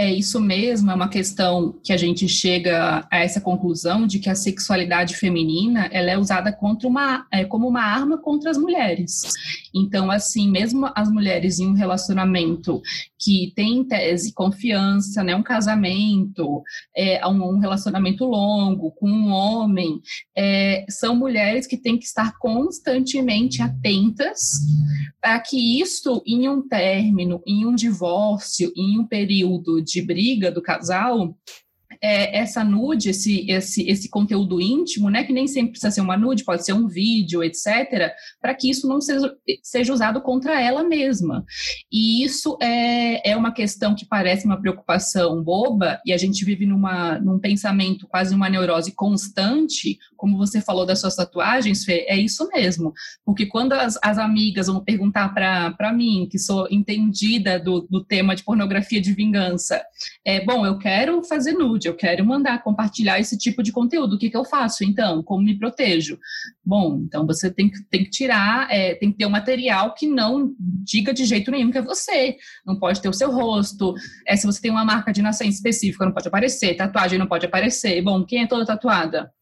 É 0.00 0.10
isso 0.10 0.40
mesmo, 0.40 0.90
é 0.90 0.94
uma 0.94 1.10
questão 1.10 1.78
que 1.84 1.92
a 1.92 1.96
gente 1.98 2.26
chega 2.26 3.06
a 3.12 3.18
essa 3.18 3.38
conclusão 3.38 4.06
de 4.06 4.18
que 4.18 4.30
a 4.30 4.34
sexualidade 4.34 5.14
feminina 5.14 5.90
ela 5.92 6.10
é 6.10 6.16
usada 6.16 6.50
contra 6.50 6.88
uma, 6.88 7.26
é, 7.30 7.44
como 7.44 7.68
uma 7.68 7.82
arma 7.82 8.16
contra 8.16 8.50
as 8.50 8.56
mulheres. 8.56 9.30
Então, 9.74 10.10
assim, 10.10 10.50
mesmo 10.50 10.90
as 10.96 11.10
mulheres 11.10 11.58
em 11.58 11.66
um 11.66 11.74
relacionamento 11.74 12.80
que 13.18 13.52
tem 13.54 13.80
em 13.80 13.84
tese 13.84 14.32
confiança, 14.32 15.22
né, 15.22 15.36
um 15.36 15.42
casamento, 15.42 16.62
é, 16.96 17.26
um, 17.26 17.58
relacionamento 17.58 18.24
longo 18.24 18.92
com 18.92 19.06
um 19.06 19.30
homem, 19.30 20.00
é, 20.34 20.86
são 20.88 21.14
mulheres 21.14 21.66
que 21.66 21.76
têm 21.76 21.98
que 21.98 22.06
estar 22.06 22.38
constantemente 22.38 23.60
atentas 23.60 24.40
para 25.20 25.38
que 25.40 25.80
isso, 25.80 26.22
em 26.26 26.48
um 26.48 26.66
término, 26.66 27.42
em 27.46 27.66
um 27.66 27.74
divórcio, 27.74 28.72
em 28.74 28.98
um 28.98 29.06
período 29.06 29.82
de 29.90 30.02
briga 30.02 30.50
do 30.50 30.62
casal, 30.62 31.36
é, 32.02 32.38
essa 32.38 32.64
nude, 32.64 33.10
esse, 33.10 33.50
esse, 33.50 33.88
esse 33.88 34.08
conteúdo 34.08 34.60
íntimo, 34.60 35.10
né, 35.10 35.24
que 35.24 35.32
nem 35.32 35.46
sempre 35.46 35.72
precisa 35.72 35.90
ser 35.90 36.00
uma 36.00 36.16
nude, 36.16 36.44
pode 36.44 36.64
ser 36.64 36.72
um 36.72 36.86
vídeo, 36.86 37.42
etc., 37.42 38.12
para 38.40 38.54
que 38.54 38.70
isso 38.70 38.88
não 38.88 39.00
seja, 39.00 39.34
seja 39.62 39.92
usado 39.92 40.20
contra 40.22 40.60
ela 40.60 40.82
mesma. 40.82 41.44
E 41.92 42.24
isso 42.24 42.56
é, 42.62 43.30
é 43.30 43.36
uma 43.36 43.52
questão 43.52 43.94
que 43.94 44.06
parece 44.06 44.46
uma 44.46 44.60
preocupação 44.60 45.42
boba, 45.42 46.00
e 46.06 46.12
a 46.12 46.16
gente 46.16 46.44
vive 46.44 46.64
numa, 46.64 47.18
num 47.18 47.38
pensamento, 47.38 48.06
quase 48.08 48.34
uma 48.34 48.48
neurose 48.48 48.92
constante, 48.92 49.98
como 50.20 50.36
você 50.36 50.60
falou 50.60 50.84
das 50.84 51.00
suas 51.00 51.16
tatuagens, 51.16 51.82
Fê, 51.82 52.04
é 52.06 52.16
isso 52.16 52.46
mesmo. 52.52 52.92
Porque 53.24 53.46
quando 53.46 53.72
as, 53.72 53.98
as 54.02 54.18
amigas 54.18 54.66
vão 54.66 54.84
perguntar 54.84 55.30
para 55.30 55.92
mim, 55.94 56.28
que 56.30 56.38
sou 56.38 56.68
entendida 56.70 57.58
do, 57.58 57.86
do 57.90 58.04
tema 58.04 58.36
de 58.36 58.44
pornografia 58.44 59.00
de 59.00 59.14
vingança, 59.14 59.82
é, 60.22 60.44
bom, 60.44 60.66
eu 60.66 60.76
quero 60.76 61.22
fazer 61.24 61.54
nude, 61.54 61.88
eu 61.88 61.94
quero 61.94 62.24
mandar 62.24 62.62
compartilhar 62.62 63.18
esse 63.18 63.38
tipo 63.38 63.62
de 63.62 63.72
conteúdo. 63.72 64.16
O 64.16 64.18
que, 64.18 64.28
que 64.28 64.36
eu 64.36 64.44
faço 64.44 64.84
então? 64.84 65.22
Como 65.22 65.42
me 65.42 65.58
protejo? 65.58 66.18
Bom, 66.62 67.00
então 67.06 67.26
você 67.26 67.50
tem 67.50 67.70
que, 67.70 67.82
tem 67.84 68.04
que 68.04 68.10
tirar, 68.10 68.70
é, 68.70 68.94
tem 68.94 69.10
que 69.10 69.16
ter 69.16 69.26
um 69.26 69.30
material 69.30 69.94
que 69.94 70.06
não 70.06 70.54
diga 70.58 71.14
de 71.14 71.24
jeito 71.24 71.50
nenhum 71.50 71.70
que 71.70 71.78
é 71.78 71.82
você. 71.82 72.36
Não 72.66 72.78
pode 72.78 73.00
ter 73.00 73.08
o 73.08 73.14
seu 73.14 73.32
rosto. 73.32 73.94
É, 74.26 74.36
se 74.36 74.46
você 74.46 74.60
tem 74.60 74.70
uma 74.70 74.84
marca 74.84 75.12
de 75.12 75.22
nascença 75.22 75.56
específica, 75.56 76.04
não 76.04 76.12
pode 76.12 76.28
aparecer. 76.28 76.76
Tatuagem 76.76 77.18
não 77.18 77.26
pode 77.26 77.46
aparecer. 77.46 78.02
Bom, 78.02 78.22
quem 78.22 78.42
é 78.42 78.46
toda 78.46 78.66
tatuada? 78.66 79.32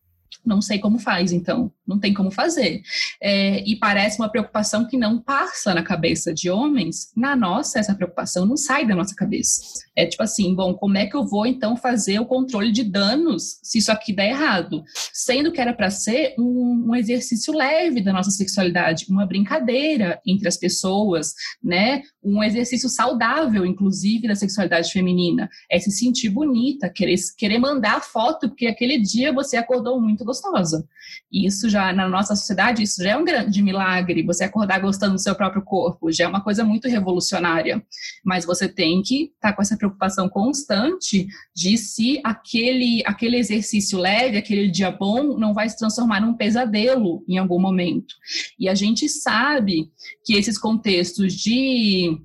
Não 0.44 0.62
sei 0.62 0.78
como 0.78 0.98
faz, 0.98 1.32
então, 1.32 1.70
não 1.86 1.98
tem 1.98 2.14
como 2.14 2.30
fazer. 2.30 2.82
É, 3.20 3.62
e 3.68 3.76
parece 3.76 4.18
uma 4.18 4.28
preocupação 4.28 4.86
que 4.86 4.96
não 4.96 5.18
passa 5.18 5.74
na 5.74 5.82
cabeça 5.82 6.32
de 6.32 6.50
homens. 6.50 7.12
Na 7.16 7.34
nossa, 7.34 7.78
essa 7.78 7.94
preocupação 7.94 8.46
não 8.46 8.56
sai 8.56 8.86
da 8.86 8.94
nossa 8.94 9.14
cabeça. 9.14 9.60
É 9.96 10.06
tipo 10.06 10.22
assim, 10.22 10.54
bom, 10.54 10.74
como 10.74 10.96
é 10.96 11.06
que 11.06 11.16
eu 11.16 11.26
vou 11.26 11.46
então 11.46 11.76
fazer 11.76 12.20
o 12.20 12.26
controle 12.26 12.70
de 12.70 12.84
danos 12.84 13.58
se 13.62 13.78
isso 13.78 13.90
aqui 13.90 14.12
der 14.12 14.30
errado? 14.30 14.84
Sendo 15.12 15.50
que 15.50 15.60
era 15.60 15.72
para 15.72 15.90
ser 15.90 16.34
um, 16.38 16.86
um, 16.88 16.94
exercício 16.94 17.52
leve 17.52 18.00
da 18.00 18.12
nossa 18.12 18.30
sexualidade, 18.30 19.06
uma 19.08 19.26
brincadeira 19.26 20.20
entre 20.26 20.46
as 20.46 20.56
pessoas, 20.56 21.34
né? 21.62 22.02
Um 22.22 22.42
exercício 22.42 22.88
saudável, 22.88 23.66
inclusive, 23.66 24.28
da 24.28 24.34
sexualidade 24.34 24.92
feminina. 24.92 25.48
É 25.70 25.78
se 25.78 25.90
sentir 25.90 26.28
bonita, 26.30 26.88
querer, 26.88 27.16
querer 27.36 27.58
mandar 27.58 28.02
foto, 28.02 28.48
porque 28.48 28.66
aquele 28.66 28.98
dia 28.98 29.32
você 29.32 29.56
acordou 29.56 29.98
muito 30.18 30.24
gostosa. 30.24 30.86
E 31.30 31.46
isso 31.46 31.70
já, 31.70 31.92
na 31.92 32.08
nossa 32.08 32.34
sociedade, 32.34 32.82
isso 32.82 33.02
já 33.02 33.10
é 33.10 33.16
um 33.16 33.24
grande 33.24 33.62
milagre, 33.62 34.24
você 34.24 34.44
acordar 34.44 34.80
gostando 34.80 35.14
do 35.14 35.20
seu 35.20 35.34
próprio 35.34 35.62
corpo, 35.62 36.10
já 36.10 36.24
é 36.24 36.28
uma 36.28 36.42
coisa 36.42 36.64
muito 36.64 36.88
revolucionária. 36.88 37.82
Mas 38.24 38.44
você 38.44 38.68
tem 38.68 39.00
que 39.02 39.24
estar 39.34 39.50
tá 39.50 39.52
com 39.52 39.62
essa 39.62 39.76
preocupação 39.76 40.28
constante 40.28 41.26
de 41.54 41.78
se 41.78 42.20
aquele, 42.24 43.02
aquele 43.06 43.36
exercício 43.36 43.98
leve, 43.98 44.36
aquele 44.36 44.68
dia 44.68 44.90
bom, 44.90 45.38
não 45.38 45.54
vai 45.54 45.68
se 45.68 45.78
transformar 45.78 46.20
num 46.20 46.34
pesadelo 46.34 47.24
em 47.28 47.38
algum 47.38 47.60
momento. 47.60 48.14
E 48.58 48.68
a 48.68 48.74
gente 48.74 49.08
sabe 49.08 49.90
que 50.24 50.34
esses 50.34 50.58
contextos 50.58 51.34
de 51.34 52.18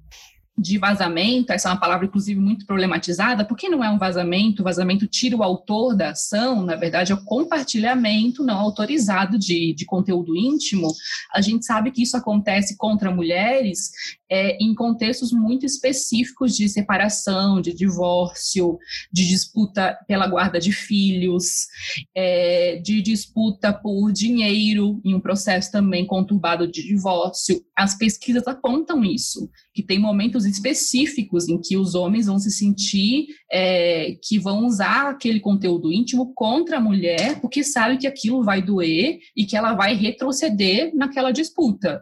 de 0.58 0.78
vazamento, 0.78 1.52
essa 1.52 1.68
é 1.68 1.72
uma 1.72 1.80
palavra 1.80 2.06
inclusive 2.06 2.40
muito 2.40 2.66
problematizada, 2.66 3.44
porque 3.44 3.68
não 3.70 3.84
é 3.84 3.90
um 3.90 3.98
vazamento, 3.98 4.62
o 4.62 4.64
vazamento 4.64 5.08
tira 5.08 5.36
o 5.36 5.44
autor 5.44 5.96
da 5.96 6.12
ação, 6.12 6.64
na 6.64 6.76
verdade 6.76 7.12
é 7.12 7.16
o 7.16 7.24
compartilhamento 7.24 8.44
não 8.44 8.60
autorizado 8.60 9.40
de, 9.40 9.74
de 9.74 9.86
conteúdo 9.86 10.36
íntimo, 10.38 10.94
a 11.34 11.42
gente 11.42 11.66
sabe 11.66 11.92
que 11.92 12.04
isso 12.04 12.16
acontece 12.16 12.78
contra 12.78 13.10
mulheres 13.10 13.92
é, 14.34 14.58
em 14.60 14.74
contextos 14.74 15.32
muito 15.32 15.64
específicos 15.64 16.56
de 16.56 16.68
separação, 16.68 17.62
de 17.62 17.72
divórcio, 17.72 18.80
de 19.12 19.28
disputa 19.28 19.96
pela 20.08 20.28
guarda 20.28 20.60
de 20.60 20.72
filhos, 20.72 21.68
é, 22.16 22.78
de 22.78 23.00
disputa 23.02 23.72
por 23.72 24.12
dinheiro, 24.12 25.00
em 25.06 25.14
um 25.14 25.20
processo 25.20 25.72
também 25.72 26.08
conturbado 26.08 26.68
de 26.68 26.82
divórcio. 26.82 27.64
As 27.76 27.96
pesquisas 27.96 28.48
apontam 28.48 29.04
isso, 29.04 29.52
que 29.72 29.84
tem 29.84 30.00
momentos 30.00 30.43
específicos 30.46 31.48
em 31.48 31.60
que 31.60 31.78
os 31.78 31.96
homens 31.96 32.26
vão 32.26 32.40
se 32.40 32.52
sentir 32.52 33.28
é, 33.52 34.18
que 34.22 34.40
vão 34.40 34.66
usar 34.66 35.10
aquele 35.10 35.40
conteúdo 35.40 35.92
íntimo 35.92 36.34
contra 36.34 36.78
a 36.78 36.82
mulher, 36.82 37.40
porque 37.40 37.64
sabe 37.64 37.98
que 37.98 38.08
aquilo 38.08 38.44
vai 38.44 38.62
doer 38.62 39.20
e 39.36 39.46
que 39.46 39.56
ela 39.56 39.74
vai 39.74 39.96
retroceder 39.96 40.92
naquela 40.96 41.32
disputa. 41.32 42.02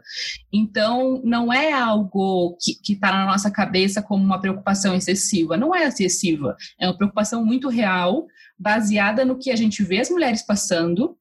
Então, 0.52 1.20
não 1.24 1.52
é 1.52 1.72
algo 1.72 2.56
que 2.60 2.92
está 2.92 3.12
na 3.12 3.26
nossa 3.26 3.50
cabeça 3.50 4.02
como 4.02 4.24
uma 4.24 4.40
preocupação 4.40 4.94
excessiva. 4.94 5.56
Não 5.56 5.74
é 5.74 5.86
excessiva. 5.86 6.56
É 6.78 6.86
uma 6.86 6.96
preocupação 6.96 7.44
muito 7.44 7.68
real, 7.68 8.26
baseada 8.58 9.24
no 9.24 9.38
que 9.38 9.50
a 9.50 9.56
gente 9.56 9.82
vê 9.82 10.00
as 10.00 10.10
mulheres 10.10 10.42
passando 10.42 11.16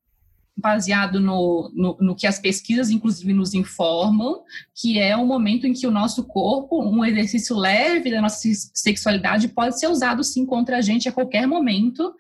baseado 0.55 1.20
no, 1.20 1.72
no, 1.74 1.98
no, 2.00 2.15
que 2.15 2.27
as 2.27 2.39
pesquisas, 2.39 2.89
inclusive, 2.89 3.34
nos 3.34 3.53
informam, 3.53 4.43
que 4.75 5.00
é 5.00 5.15
um 5.15 5.25
momento 5.25 5.65
em 5.65 5.74
que 5.74 5.88
o 5.88 5.91
nosso 5.91 6.25
corpo, 6.25 6.84
um 6.84 7.03
exercício 7.03 7.55
leve 7.55 8.12
da 8.12 8.22
nossa 8.22 8.38
sexualidade, 8.74 9.48
pode 9.50 9.79
ser 9.79 9.88
usado 9.88 10.24
sim 10.24 10.46
contra 10.46 10.77
a 10.77 10.81
gente 10.81 11.10
a 11.10 11.12
qualquer 11.12 11.48
momento, 11.48 12.13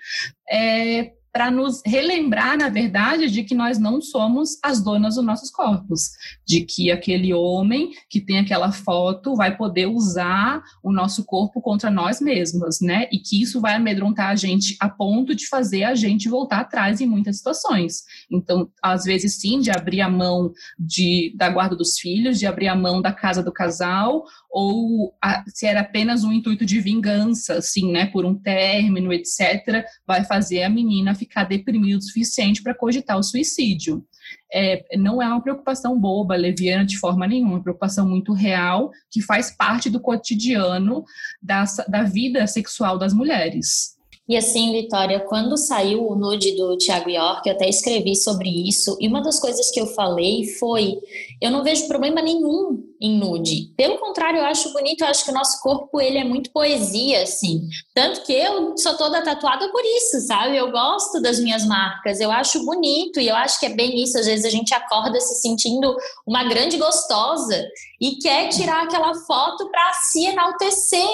é, 0.49 1.13
para 1.31 1.49
nos 1.49 1.81
relembrar, 1.85 2.57
na 2.57 2.67
verdade, 2.67 3.29
de 3.29 3.43
que 3.43 3.55
nós 3.55 3.79
não 3.79 4.01
somos 4.01 4.57
as 4.61 4.83
donas 4.83 5.15
dos 5.15 5.23
nossos 5.23 5.49
corpos, 5.49 6.11
de 6.45 6.61
que 6.61 6.91
aquele 6.91 7.33
homem 7.33 7.91
que 8.09 8.19
tem 8.19 8.39
aquela 8.39 8.71
foto 8.71 9.35
vai 9.35 9.55
poder 9.55 9.85
usar 9.85 10.61
o 10.83 10.91
nosso 10.91 11.23
corpo 11.23 11.61
contra 11.61 11.89
nós 11.89 12.19
mesmos, 12.19 12.81
né? 12.81 13.07
E 13.11 13.19
que 13.19 13.41
isso 13.41 13.61
vai 13.61 13.75
amedrontar 13.75 14.29
a 14.29 14.35
gente 14.35 14.75
a 14.79 14.89
ponto 14.89 15.33
de 15.33 15.47
fazer 15.47 15.83
a 15.83 15.95
gente 15.95 16.27
voltar 16.27 16.59
atrás 16.59 16.99
em 16.99 17.07
muitas 17.07 17.37
situações. 17.37 18.03
Então, 18.29 18.69
às 18.83 19.05
vezes 19.05 19.39
sim, 19.39 19.61
de 19.61 19.71
abrir 19.71 20.01
a 20.01 20.09
mão 20.09 20.51
de, 20.77 21.33
da 21.37 21.49
guarda 21.49 21.75
dos 21.75 21.97
filhos, 21.97 22.39
de 22.39 22.45
abrir 22.45 22.67
a 22.67 22.75
mão 22.75 23.01
da 23.01 23.13
casa 23.13 23.41
do 23.41 23.51
casal, 23.51 24.25
ou 24.49 25.13
a, 25.23 25.43
se 25.47 25.65
era 25.65 25.79
apenas 25.79 26.25
um 26.25 26.31
intuito 26.31 26.65
de 26.65 26.81
vingança, 26.81 27.55
assim, 27.55 27.89
né, 27.91 28.07
por 28.07 28.25
um 28.25 28.35
término, 28.35 29.13
etc., 29.13 29.85
vai 30.05 30.25
fazer 30.25 30.63
a 30.63 30.69
menina 30.69 31.15
ficar 31.21 31.43
deprimida 31.43 31.97
o 31.97 32.01
suficiente 32.01 32.63
para 32.63 32.73
cogitar 32.73 33.17
o 33.17 33.23
suicídio. 33.23 34.03
É, 34.51 34.97
não 34.97 35.21
é 35.21 35.27
uma 35.27 35.41
preocupação 35.41 35.99
boba, 35.99 36.35
leviana 36.35 36.85
de 36.85 36.97
forma 36.97 37.27
nenhuma, 37.27 37.51
é 37.51 37.55
uma 37.55 37.63
preocupação 37.63 38.07
muito 38.07 38.33
real, 38.33 38.91
que 39.09 39.21
faz 39.21 39.51
parte 39.55 39.89
do 39.89 39.99
cotidiano 39.99 41.03
da, 41.41 41.63
da 41.87 42.03
vida 42.03 42.45
sexual 42.47 42.97
das 42.97 43.13
mulheres. 43.13 43.97
E 44.31 44.37
assim, 44.37 44.71
Vitória, 44.71 45.19
quando 45.19 45.57
saiu 45.57 46.09
o 46.09 46.15
nude 46.15 46.55
do 46.55 46.77
Thiago 46.77 47.09
York, 47.09 47.49
eu 47.49 47.53
até 47.53 47.67
escrevi 47.67 48.15
sobre 48.15 48.47
isso, 48.49 48.95
e 48.97 49.05
uma 49.05 49.21
das 49.21 49.37
coisas 49.41 49.69
que 49.69 49.81
eu 49.81 49.87
falei 49.87 50.47
foi: 50.57 50.97
eu 51.41 51.51
não 51.51 51.61
vejo 51.61 51.85
problema 51.85 52.21
nenhum 52.21 52.81
em 53.01 53.17
nude. 53.17 53.73
Pelo 53.75 53.97
contrário, 53.97 54.39
eu 54.39 54.45
acho 54.45 54.71
bonito, 54.71 55.01
eu 55.01 55.07
acho 55.07 55.25
que 55.25 55.31
o 55.31 55.33
nosso 55.33 55.59
corpo 55.61 55.99
ele 55.99 56.17
é 56.17 56.23
muito 56.23 56.49
poesia, 56.51 57.23
assim. 57.23 57.67
Tanto 57.93 58.23
que 58.23 58.31
eu 58.31 58.77
sou 58.77 58.95
toda 58.95 59.21
tatuada 59.21 59.69
por 59.69 59.83
isso, 59.83 60.21
sabe? 60.21 60.55
Eu 60.55 60.71
gosto 60.71 61.21
das 61.21 61.37
minhas 61.37 61.65
marcas, 61.65 62.21
eu 62.21 62.31
acho 62.31 62.63
bonito, 62.63 63.19
e 63.19 63.27
eu 63.27 63.35
acho 63.35 63.59
que 63.59 63.65
é 63.65 63.75
bem 63.75 64.01
isso. 64.01 64.17
Às 64.17 64.27
vezes 64.27 64.45
a 64.45 64.49
gente 64.49 64.73
acorda 64.73 65.19
se 65.19 65.41
sentindo 65.41 65.93
uma 66.25 66.45
grande 66.45 66.77
gostosa 66.77 67.67
e 67.99 68.15
quer 68.15 68.47
tirar 68.47 68.83
aquela 68.83 69.13
foto 69.13 69.69
para 69.69 69.91
se 69.93 70.25
enaltecer. 70.25 71.09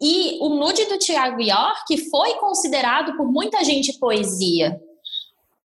E 0.00 0.38
o 0.40 0.48
nude 0.48 0.86
do 0.86 0.98
Tiago 0.98 1.40
York 1.40 2.10
foi 2.10 2.34
considerado 2.34 3.16
por 3.16 3.30
muita 3.30 3.62
gente 3.62 3.98
poesia. 3.98 4.80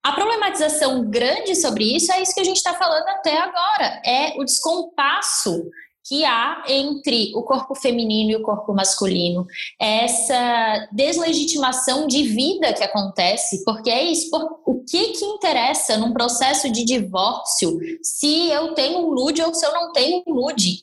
A 0.03 0.13
problematização 0.13 1.11
grande 1.11 1.55
sobre 1.57 1.97
isso 1.97 2.13
é 2.13 2.23
isso 2.23 2.35
que 2.35 2.41
a 2.41 2.45
gente 2.45 2.57
está 2.57 2.75
falando 2.75 3.09
até 3.09 3.37
agora: 3.39 4.03
é 4.05 4.41
o 4.41 4.45
descompasso 4.45 5.63
que 6.11 6.25
há 6.25 6.65
entre 6.67 7.33
o 7.37 7.43
corpo 7.43 7.75
feminino 7.75 8.31
e 8.31 8.37
o 8.37 8.43
corpo 8.43 8.75
masculino, 8.75 9.47
essa 9.79 10.89
deslegitimação 10.91 12.07
de 12.07 12.25
vida 12.25 12.73
que 12.73 12.83
acontece, 12.83 13.63
porque 13.65 13.91
é 13.91 14.03
isso, 14.03 14.29
por, 14.31 14.61
o 14.67 14.83
que 14.85 15.09
que 15.13 15.25
interessa 15.25 15.97
num 15.99 16.13
processo 16.13 16.69
de 16.73 16.85
divórcio 16.85 17.79
se 18.03 18.51
eu 18.51 18.75
tenho 18.75 18.99
um 19.07 19.15
nude 19.15 19.43
ou 19.43 19.55
se 19.55 19.65
eu 19.65 19.73
não 19.73 19.93
tenho 19.93 20.23
um 20.27 20.35
nude? 20.35 20.83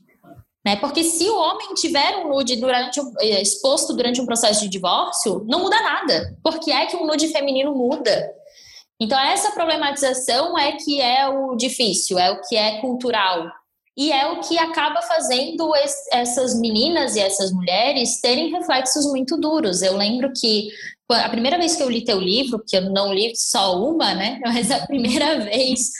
Né? 0.67 0.75
Porque 0.75 1.01
se 1.01 1.23
o 1.29 1.37
homem 1.37 1.73
tiver 1.75 2.17
um 2.17 2.27
nude 2.27 2.57
durante, 2.57 2.99
eh, 3.21 3.41
exposto 3.41 3.93
durante 3.93 4.19
um 4.19 4.25
processo 4.25 4.59
de 4.59 4.67
divórcio, 4.67 5.45
não 5.47 5.61
muda 5.61 5.81
nada. 5.81 6.37
Porque 6.43 6.71
é 6.71 6.85
que 6.87 6.97
um 6.97 7.07
nude 7.07 7.29
feminino 7.29 7.73
muda. 7.73 8.29
Então, 8.99 9.17
essa 9.17 9.51
problematização 9.51 10.59
é 10.59 10.73
que 10.73 10.99
é 10.99 11.25
o 11.25 11.55
difícil, 11.55 12.19
é 12.19 12.31
o 12.31 12.41
que 12.41 12.57
é 12.57 12.81
cultural. 12.81 13.49
E 13.95 14.11
é 14.11 14.27
o 14.27 14.41
que 14.41 14.57
acaba 14.57 15.01
fazendo 15.03 15.71
essas 16.11 16.59
meninas 16.59 17.15
e 17.15 17.21
essas 17.21 17.53
mulheres 17.53 18.19
terem 18.19 18.51
reflexos 18.51 19.05
muito 19.05 19.37
duros. 19.37 19.81
Eu 19.81 19.95
lembro 19.95 20.33
que 20.35 20.67
a 21.09 21.29
primeira 21.29 21.57
vez 21.57 21.77
que 21.77 21.83
eu 21.83 21.89
li 21.89 22.03
teu 22.03 22.19
livro, 22.19 22.61
que 22.67 22.75
eu 22.75 22.81
não 22.89 23.13
li 23.13 23.33
só 23.37 23.81
uma, 23.81 24.13
né? 24.13 24.37
Mas 24.43 24.69
a 24.69 24.85
primeira 24.85 25.39
vez 25.39 25.91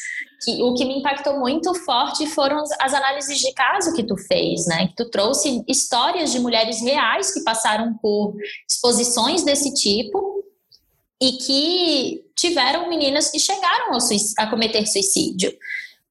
que 0.41 0.61
o 0.61 0.73
que 0.73 0.85
me 0.85 0.99
impactou 0.99 1.39
muito 1.39 1.73
forte 1.73 2.27
foram 2.27 2.63
as 2.79 2.93
análises 2.93 3.39
de 3.39 3.51
caso 3.53 3.93
que 3.93 4.03
tu 4.03 4.15
fez, 4.15 4.65
né? 4.67 4.87
Que 4.87 4.95
tu 4.95 5.09
trouxe 5.09 5.63
histórias 5.67 6.31
de 6.31 6.39
mulheres 6.39 6.81
reais 6.81 7.33
que 7.33 7.43
passaram 7.43 7.97
por 8.01 8.35
exposições 8.69 9.43
desse 9.43 9.73
tipo 9.73 10.43
e 11.21 11.31
que 11.33 12.23
tiveram 12.35 12.89
meninas 12.89 13.31
que 13.31 13.39
chegaram 13.39 13.97
a 14.37 14.47
cometer 14.47 14.85
suicídio. 14.85 15.51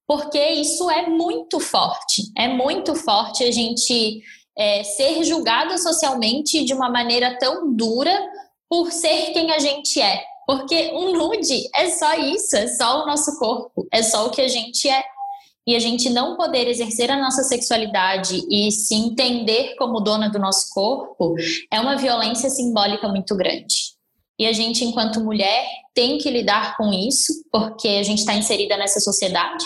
Porque 0.05 0.39
isso 0.39 0.89
é 0.89 1.09
muito 1.09 1.59
forte, 1.59 2.23
é 2.37 2.47
muito 2.47 2.95
forte 2.95 3.43
a 3.43 3.51
gente 3.51 4.21
é, 4.57 4.83
ser 4.83 5.23
julgada 5.23 5.77
socialmente 5.77 6.63
de 6.63 6.73
uma 6.73 6.89
maneira 6.89 7.37
tão 7.37 7.73
dura 7.73 8.17
por 8.69 8.91
ser 8.91 9.31
quem 9.33 9.51
a 9.51 9.59
gente 9.59 10.01
é, 10.01 10.23
porque 10.47 10.93
um 10.93 11.11
nude 11.11 11.69
é 11.75 11.89
só 11.89 12.17
isso, 12.17 12.55
é 12.55 12.67
só 12.67 13.03
o 13.03 13.05
nosso 13.05 13.37
corpo, 13.37 13.85
é 13.91 14.01
só 14.01 14.25
o 14.25 14.29
que 14.31 14.39
a 14.39 14.47
gente 14.47 14.87
é. 14.87 15.03
E 15.67 15.75
a 15.75 15.79
gente 15.79 16.09
não 16.09 16.37
poder 16.37 16.69
exercer 16.69 17.11
a 17.11 17.17
nossa 17.17 17.43
sexualidade 17.43 18.41
e 18.49 18.71
se 18.71 18.95
entender 18.95 19.75
como 19.75 19.99
dona 19.99 20.29
do 20.29 20.39
nosso 20.39 20.73
corpo 20.73 21.35
é 21.69 21.81
uma 21.81 21.97
violência 21.97 22.49
simbólica 22.49 23.09
muito 23.09 23.35
grande. 23.35 23.97
E 24.39 24.45
a 24.45 24.53
gente, 24.53 24.85
enquanto 24.85 25.19
mulher, 25.19 25.65
tem 25.93 26.17
que 26.17 26.31
lidar 26.31 26.77
com 26.77 26.93
isso, 26.93 27.33
porque 27.51 27.89
a 27.89 28.03
gente 28.03 28.19
está 28.19 28.33
inserida 28.33 28.77
nessa 28.77 29.01
sociedade. 29.01 29.65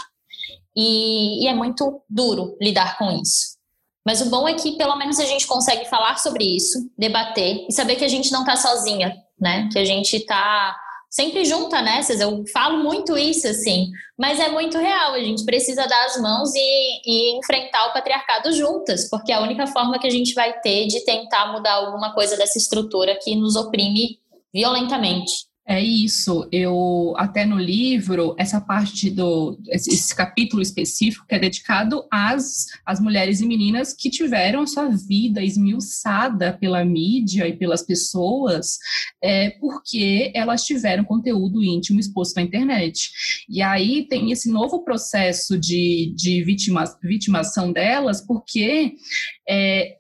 E, 0.76 1.44
e, 1.44 1.48
é 1.48 1.54
muito 1.54 2.02
duro 2.10 2.58
lidar 2.60 2.98
com 2.98 3.12
isso. 3.12 3.58
Mas 4.04 4.22
o 4.22 4.30
bom 4.32 4.48
é 4.48 4.56
que 4.56 4.78
pelo 4.78 4.96
menos 4.96 5.20
a 5.20 5.26
gente 5.26 5.46
consegue 5.46 5.88
falar 5.88 6.17
sobre 6.17 6.44
isso, 6.44 6.89
debater 6.98 7.67
e 7.70 7.72
saber 7.72 7.98
que 7.98 8.06
a 8.06 8.08
gente 8.08 8.32
não 8.32 8.39
está 8.39 8.56
sozinha, 8.56 9.13
né? 9.41 9.67
Que 9.71 9.80
a 9.80 9.86
gente 9.86 10.15
está 10.15 10.77
sempre 11.10 11.43
junta 11.43 11.82
nessas. 11.82 12.21
Eu 12.21 12.45
falo 12.54 12.84
muito 12.84 13.17
isso, 13.17 13.47
assim, 13.47 13.91
mas 14.17 14.39
é 14.39 14.47
muito 14.49 14.77
real. 14.77 15.13
A 15.13 15.19
gente 15.19 15.43
precisa 15.43 15.86
dar 15.88 16.06
as 16.06 16.21
mãos 16.21 16.51
e, 16.56 17.01
e, 17.06 17.38
enfrentar 17.38 17.88
o 17.88 17.93
patriarcado 17.93 18.54
juntas, 18.54 19.10
porque 19.10 19.32
é 19.32 19.36
a 19.36 19.41
única 19.41 19.67
forma 19.67 19.99
que 19.99 20.08
a 20.08 20.12
gente 20.12 20.34
vai 20.34 20.58
ter 20.62 20.88
de 20.88 21.04
tentar 21.04 21.51
mudar 21.51 21.73
alguma 21.73 22.13
coisa 22.13 22.38
dessa 22.38 22.58
estrutura 22.58 23.19
que 23.21 23.36
nos 23.36 23.56
oprime 23.56 24.19
violentamente. 24.54 25.50
É 25.71 25.81
isso. 25.81 26.49
Eu 26.51 27.13
até 27.15 27.45
no 27.45 27.57
livro 27.57 28.36
essa 28.38 28.60
parte 28.60 29.10
do 29.10 29.57
esse, 29.69 30.13
capítulo 30.13 30.62
específico 30.62 31.25
que 31.25 31.34
é 31.34 31.39
dedicado 31.39 32.05
às, 32.12 32.65
às 32.86 32.99
mulheres 32.99 33.39
e 33.39 33.45
meninas 33.45 33.93
que 33.93 34.10
tiveram 34.10 34.67
sua 34.67 34.89
vida 34.89 35.41
esmiuçada 35.41 36.51
pela 36.60 36.84
mídia 36.84 37.47
e 37.47 37.55
pelas 37.55 37.84
pessoas, 37.84 38.79
é, 39.23 39.51
porque 39.62 40.34
elas 40.36 40.65
tiveram 40.65 41.05
conteúdo 41.05 41.63
íntimo 41.63 42.01
exposto 42.01 42.36
na 42.36 42.41
internet. 42.41 43.10
E 43.47 43.62
aí 43.62 44.05
tem 44.10 44.29
esse 44.29 44.51
novo 44.51 44.84
processo 44.84 45.57
de, 45.57 46.13
de 46.17 46.43
vitima, 46.43 46.84
vitimação 47.01 47.71
delas, 47.71 48.19
porque 48.19 48.95
é, 49.47 49.99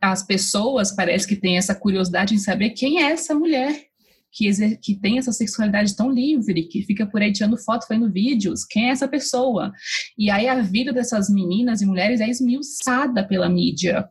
as 0.00 0.22
pessoas 0.24 0.94
parece 0.94 1.26
que 1.26 1.34
têm 1.34 1.56
essa 1.56 1.74
curiosidade 1.74 2.36
em 2.36 2.38
saber 2.38 2.70
quem 2.70 3.02
é 3.02 3.10
essa 3.10 3.34
mulher 3.34 3.87
que, 4.32 4.76
que 4.76 4.94
tem 4.94 5.18
essa 5.18 5.32
sexualidade 5.32 5.96
tão 5.96 6.10
livre, 6.10 6.64
que 6.64 6.82
fica 6.82 7.06
por 7.06 7.20
aí 7.20 7.32
tirando 7.32 7.56
foto, 7.56 7.86
fazendo 7.86 8.10
vídeos, 8.10 8.64
quem 8.64 8.88
é 8.88 8.92
essa 8.92 9.08
pessoa? 9.08 9.72
E 10.16 10.30
aí 10.30 10.48
a 10.48 10.60
vida 10.60 10.92
dessas 10.92 11.28
meninas 11.28 11.80
e 11.82 11.86
mulheres 11.86 12.20
é 12.20 12.28
esmiuçada 12.28 13.26
pela 13.26 13.48
mídia. 13.48 14.08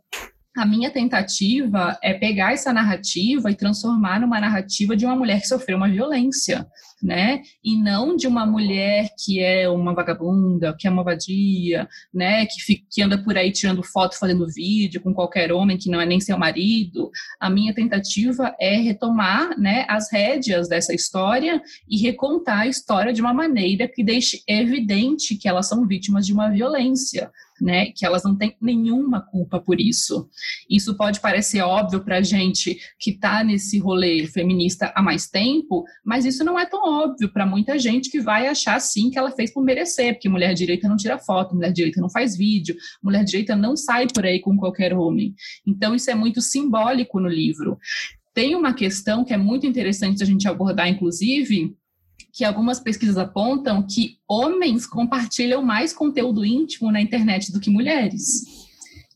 A 0.58 0.66
minha 0.66 0.90
tentativa 0.90 1.98
é 2.02 2.16
pegar 2.16 2.52
essa 2.52 2.74
narrativa 2.74 3.52
e 3.52 3.56
transformar 3.56 4.20
numa 4.20 4.40
narrativa 4.40 4.98
de 4.98 5.06
uma 5.06 5.16
mulher 5.16 5.40
que 5.40 5.48
sofreu 5.48 5.78
uma 5.78 5.90
violência, 5.90 6.66
né? 7.02 7.42
E 7.64 7.76
não 7.78 8.16
de 8.16 8.28
uma 8.28 8.46
mulher 8.46 9.10
que 9.24 9.40
é 9.40 9.70
uma 9.70 9.94
vagabunda, 9.94 10.76
que 10.78 10.88
é 10.88 10.92
uma 10.92 11.04
vadia, 11.04 11.88
né? 12.14 12.46
Que, 12.46 12.62
fica, 12.62 12.86
que 12.92 13.02
anda 13.02 13.18
por 13.24 13.38
aí 13.38 13.52
tirando 13.52 13.84
foto, 13.84 14.18
fazendo 14.18 14.48
vídeo 14.48 15.02
com 15.02 15.14
qualquer 15.14 15.52
homem 15.52 15.78
que 15.78 15.90
não 15.90 16.02
é 16.02 16.06
nem 16.06 16.20
seu 16.20 16.38
marido. 16.38 17.12
A 17.40 17.50
minha 17.50 17.74
tentativa 17.74 18.56
é 18.60 18.78
retomar, 18.78 19.60
né, 19.60 19.86
as 19.88 20.12
rédeas 20.12 20.68
dessa 20.68 20.94
história 20.94 21.62
e 21.88 21.98
recontar 21.98 22.60
a 22.60 22.68
história 22.68 23.14
de 23.14 23.22
uma 23.22 23.34
maneira 23.34 23.88
que 23.88 24.04
deixe 24.04 24.42
evidente 24.48 25.36
que 25.36 25.48
elas 25.48 25.68
são 25.68 25.88
vítimas 25.88 26.26
de 26.26 26.34
uma 26.34 26.50
violência 26.50 27.32
né? 27.62 27.88
Que 27.88 28.06
elas 28.06 28.24
não 28.24 28.36
têm 28.36 28.56
nenhuma 28.62 29.22
culpa 29.22 29.60
por 29.60 29.80
isso. 29.80 30.30
Isso 30.70 30.96
pode 30.96 31.20
parecer 31.20 31.62
óbvio 31.62 32.04
para 32.04 32.22
gente 32.22 32.78
que 33.00 33.12
está 33.12 33.43
nesse 33.43 33.80
rolê 33.80 34.26
feminista 34.28 34.91
há 34.96 35.02
mais 35.02 35.28
tempo, 35.28 35.84
mas 36.04 36.26
isso 36.26 36.43
não 36.43 36.60
é 36.60 36.65
tão 36.65 36.82
óbvio 36.84 37.32
para 37.32 37.46
muita 37.46 37.78
gente 37.78 38.10
que 38.10 38.20
vai 38.20 38.48
achar 38.48 38.80
sim 38.80 39.10
que 39.10 39.17
ela 39.17 39.32
fez 39.32 39.54
por 39.54 39.63
merecer, 39.63 40.13
porque 40.13 40.30
mulher 40.30 40.54
direita 40.54 40.88
não 40.88 40.98
tira 40.98 41.17
foto, 41.17 41.56
mulher 41.56 41.72
direita 41.72 42.02
não 42.02 42.10
faz 42.10 42.38
vídeo, 42.38 42.76
mulher 43.02 43.24
direita 43.24 43.56
não 43.56 43.76
sai 43.76 44.08
por 44.08 44.26
aí 44.26 44.39
com 44.39 44.58
qualquer 44.58 44.93
homem. 44.93 45.34
Então 45.65 45.96
isso 45.96 46.10
é 46.10 46.15
muito 46.15 46.41
simbólico 46.41 47.20
no 47.20 47.28
livro. 47.28 47.78
Tem 48.34 48.56
uma 48.56 48.74
questão 48.74 49.26
que 49.26 49.34
é 49.34 49.38
muito 49.38 49.65
interessante 49.65 50.22
a 50.22 50.26
gente 50.26 50.48
abordar, 50.48 50.88
inclusive, 50.88 51.76
que 52.32 52.44
algumas 52.44 52.80
pesquisas 52.80 53.18
apontam 53.18 53.86
que 53.86 54.18
homens 54.28 54.86
compartilham 54.86 55.62
mais 55.63 55.94
conteúdo 55.94 56.46
íntimo 56.46 56.92
na 56.92 57.02
internet 57.02 57.52
do 57.52 57.60
que 57.60 57.70
mulheres. 57.70 58.44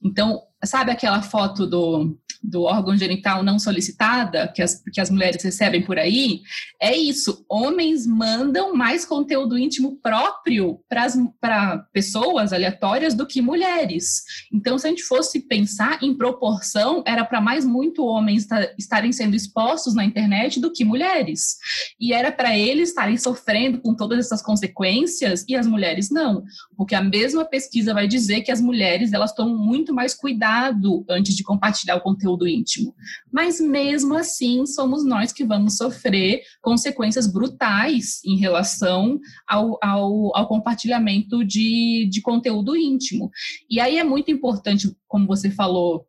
Então, 0.03 0.41
sabe 0.63 0.91
aquela 0.91 1.21
foto 1.21 1.67
do 1.67 2.17
do 2.43 2.63
órgão 2.63 2.97
genital 2.97 3.43
não 3.43 3.59
solicitada, 3.59 4.47
que 4.47 4.61
as, 4.61 4.81
que 4.91 4.99
as 4.99 5.09
mulheres 5.09 5.43
recebem 5.43 5.81
por 5.81 5.99
aí, 5.99 6.41
é 6.81 6.95
isso. 6.95 7.45
Homens 7.47 8.07
mandam 8.07 8.75
mais 8.75 9.05
conteúdo 9.05 9.57
íntimo 9.57 9.97
próprio 9.97 10.79
para 10.89 11.77
pessoas 11.93 12.51
aleatórias 12.51 13.13
do 13.13 13.27
que 13.27 13.41
mulheres. 13.41 14.23
Então, 14.51 14.77
se 14.77 14.87
a 14.87 14.89
gente 14.89 15.03
fosse 15.03 15.41
pensar 15.41 16.01
em 16.01 16.15
proporção, 16.15 17.03
era 17.05 17.23
para 17.23 17.39
mais 17.39 17.63
muito 17.63 18.03
homens 18.03 18.47
estarem 18.77 19.11
sendo 19.11 19.35
expostos 19.35 19.93
na 19.93 20.03
internet 20.03 20.59
do 20.59 20.71
que 20.71 20.83
mulheres. 20.83 21.57
E 21.99 22.13
era 22.13 22.31
para 22.31 22.57
eles 22.57 22.89
estarem 22.89 23.17
sofrendo 23.17 23.79
com 23.81 23.95
todas 23.95 24.25
essas 24.25 24.41
consequências 24.41 25.45
e 25.47 25.55
as 25.55 25.67
mulheres 25.67 26.09
não. 26.09 26.43
Porque 26.75 26.95
a 26.95 27.03
mesma 27.03 27.45
pesquisa 27.45 27.93
vai 27.93 28.07
dizer 28.07 28.41
que 28.41 28.51
as 28.51 28.61
mulheres 28.61 29.13
elas 29.13 29.33
tomam 29.33 29.57
muito 29.57 29.93
mais 29.93 30.13
cuidado 30.13 31.05
antes 31.07 31.35
de 31.35 31.43
compartilhar 31.43 31.95
o 31.95 32.01
conteúdo 32.01 32.30
conteúdo 32.31 32.47
íntimo. 32.47 32.95
Mas 33.31 33.59
mesmo 33.59 34.15
assim, 34.15 34.65
somos 34.65 35.05
nós 35.05 35.31
que 35.31 35.43
vamos 35.43 35.77
sofrer 35.77 36.41
consequências 36.61 37.31
brutais 37.31 38.21
em 38.25 38.37
relação 38.37 39.19
ao, 39.47 39.77
ao, 39.81 40.35
ao 40.35 40.47
compartilhamento 40.47 41.43
de, 41.43 42.07
de 42.09 42.21
conteúdo 42.21 42.75
íntimo. 42.75 43.29
E 43.69 43.79
aí 43.79 43.97
é 43.97 44.03
muito 44.03 44.31
importante, 44.31 44.95
como 45.07 45.27
você 45.27 45.49
falou, 45.49 46.05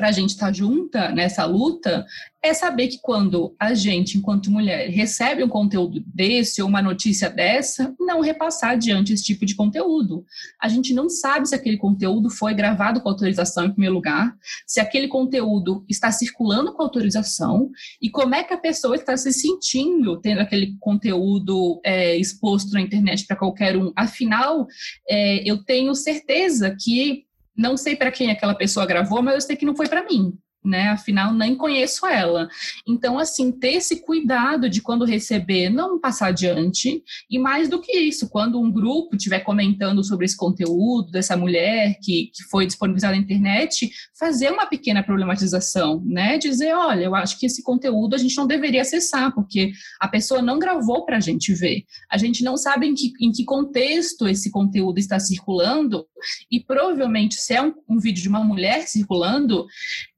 para 0.00 0.08
a 0.08 0.12
gente 0.12 0.30
estar 0.30 0.46
tá 0.46 0.52
junta 0.52 1.10
nessa 1.10 1.44
luta 1.44 2.06
é 2.42 2.54
saber 2.54 2.88
que 2.88 2.98
quando 3.02 3.54
a 3.60 3.74
gente, 3.74 4.16
enquanto 4.16 4.50
mulher, 4.50 4.88
recebe 4.88 5.44
um 5.44 5.48
conteúdo 5.48 6.02
desse 6.06 6.62
ou 6.62 6.68
uma 6.68 6.80
notícia 6.80 7.28
dessa, 7.28 7.94
não 8.00 8.22
repassar 8.22 8.70
adiante 8.70 9.12
esse 9.12 9.22
tipo 9.22 9.44
de 9.44 9.54
conteúdo. 9.54 10.24
A 10.58 10.66
gente 10.66 10.94
não 10.94 11.10
sabe 11.10 11.46
se 11.46 11.54
aquele 11.54 11.76
conteúdo 11.76 12.30
foi 12.30 12.54
gravado 12.54 13.02
com 13.02 13.10
autorização 13.10 13.66
em 13.66 13.72
primeiro 13.72 13.94
lugar, 13.94 14.34
se 14.66 14.80
aquele 14.80 15.06
conteúdo 15.06 15.84
está 15.86 16.10
circulando 16.10 16.72
com 16.72 16.82
autorização 16.82 17.70
e 18.00 18.08
como 18.08 18.34
é 18.34 18.42
que 18.42 18.54
a 18.54 18.58
pessoa 18.58 18.96
está 18.96 19.14
se 19.18 19.34
sentindo 19.34 20.18
tendo 20.18 20.40
aquele 20.40 20.78
conteúdo 20.80 21.78
é, 21.84 22.16
exposto 22.16 22.72
na 22.72 22.80
internet 22.80 23.26
para 23.26 23.36
qualquer 23.36 23.76
um. 23.76 23.92
Afinal, 23.94 24.66
é, 25.06 25.42
eu 25.44 25.62
tenho 25.62 25.94
certeza 25.94 26.74
que 26.74 27.28
não 27.60 27.76
sei 27.76 27.94
para 27.94 28.10
quem 28.10 28.30
aquela 28.30 28.54
pessoa 28.54 28.86
gravou, 28.86 29.22
mas 29.22 29.34
eu 29.34 29.40
sei 29.42 29.54
que 29.54 29.66
não 29.66 29.76
foi 29.76 29.86
para 29.86 30.02
mim 30.02 30.36
né? 30.64 30.88
Afinal, 30.88 31.32
nem 31.32 31.56
conheço 31.56 32.06
ela. 32.06 32.48
Então, 32.86 33.18
assim, 33.18 33.50
ter 33.50 33.74
esse 33.74 34.02
cuidado 34.02 34.68
de 34.68 34.82
quando 34.82 35.04
receber, 35.04 35.70
não 35.70 35.98
passar 35.98 36.28
adiante. 36.28 37.02
E 37.30 37.38
mais 37.38 37.68
do 37.68 37.80
que 37.80 37.96
isso, 37.96 38.28
quando 38.28 38.60
um 38.60 38.70
grupo 38.70 39.16
estiver 39.16 39.40
comentando 39.40 40.04
sobre 40.04 40.26
esse 40.26 40.36
conteúdo 40.36 41.10
dessa 41.10 41.36
mulher 41.36 41.96
que, 42.02 42.30
que 42.34 42.44
foi 42.44 42.66
disponibilizada 42.66 43.14
na 43.14 43.22
internet, 43.22 43.90
fazer 44.18 44.50
uma 44.50 44.66
pequena 44.66 45.02
problematização, 45.02 46.02
né? 46.04 46.38
Dizer, 46.38 46.74
olha, 46.74 47.04
eu 47.04 47.14
acho 47.14 47.38
que 47.38 47.46
esse 47.46 47.62
conteúdo 47.62 48.14
a 48.14 48.18
gente 48.18 48.36
não 48.36 48.46
deveria 48.46 48.82
acessar, 48.82 49.34
porque 49.34 49.72
a 49.98 50.08
pessoa 50.08 50.42
não 50.42 50.58
gravou 50.58 51.04
para 51.04 51.16
a 51.16 51.20
gente 51.20 51.54
ver. 51.54 51.84
A 52.10 52.18
gente 52.18 52.44
não 52.44 52.56
sabe 52.56 52.86
em 52.86 52.94
que, 52.94 53.12
em 53.20 53.32
que 53.32 53.44
contexto 53.44 54.28
esse 54.28 54.50
conteúdo 54.50 54.98
está 54.98 55.18
circulando, 55.18 56.06
e 56.50 56.60
provavelmente, 56.60 57.36
se 57.36 57.54
é 57.54 57.62
um, 57.62 57.72
um 57.88 57.98
vídeo 57.98 58.22
de 58.22 58.28
uma 58.28 58.44
mulher 58.44 58.86
circulando, 58.86 59.66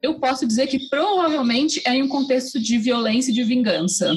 eu 0.01 0.19
posso 0.19 0.32
dizer 0.41 0.67
que 0.67 0.89
provavelmente 0.89 1.83
é 1.87 1.95
em 1.95 2.03
um 2.03 2.09
contexto 2.09 2.59
de 2.61 2.79
violência 2.79 3.31
e 3.31 3.35
de 3.35 3.45
vingança. 3.45 4.15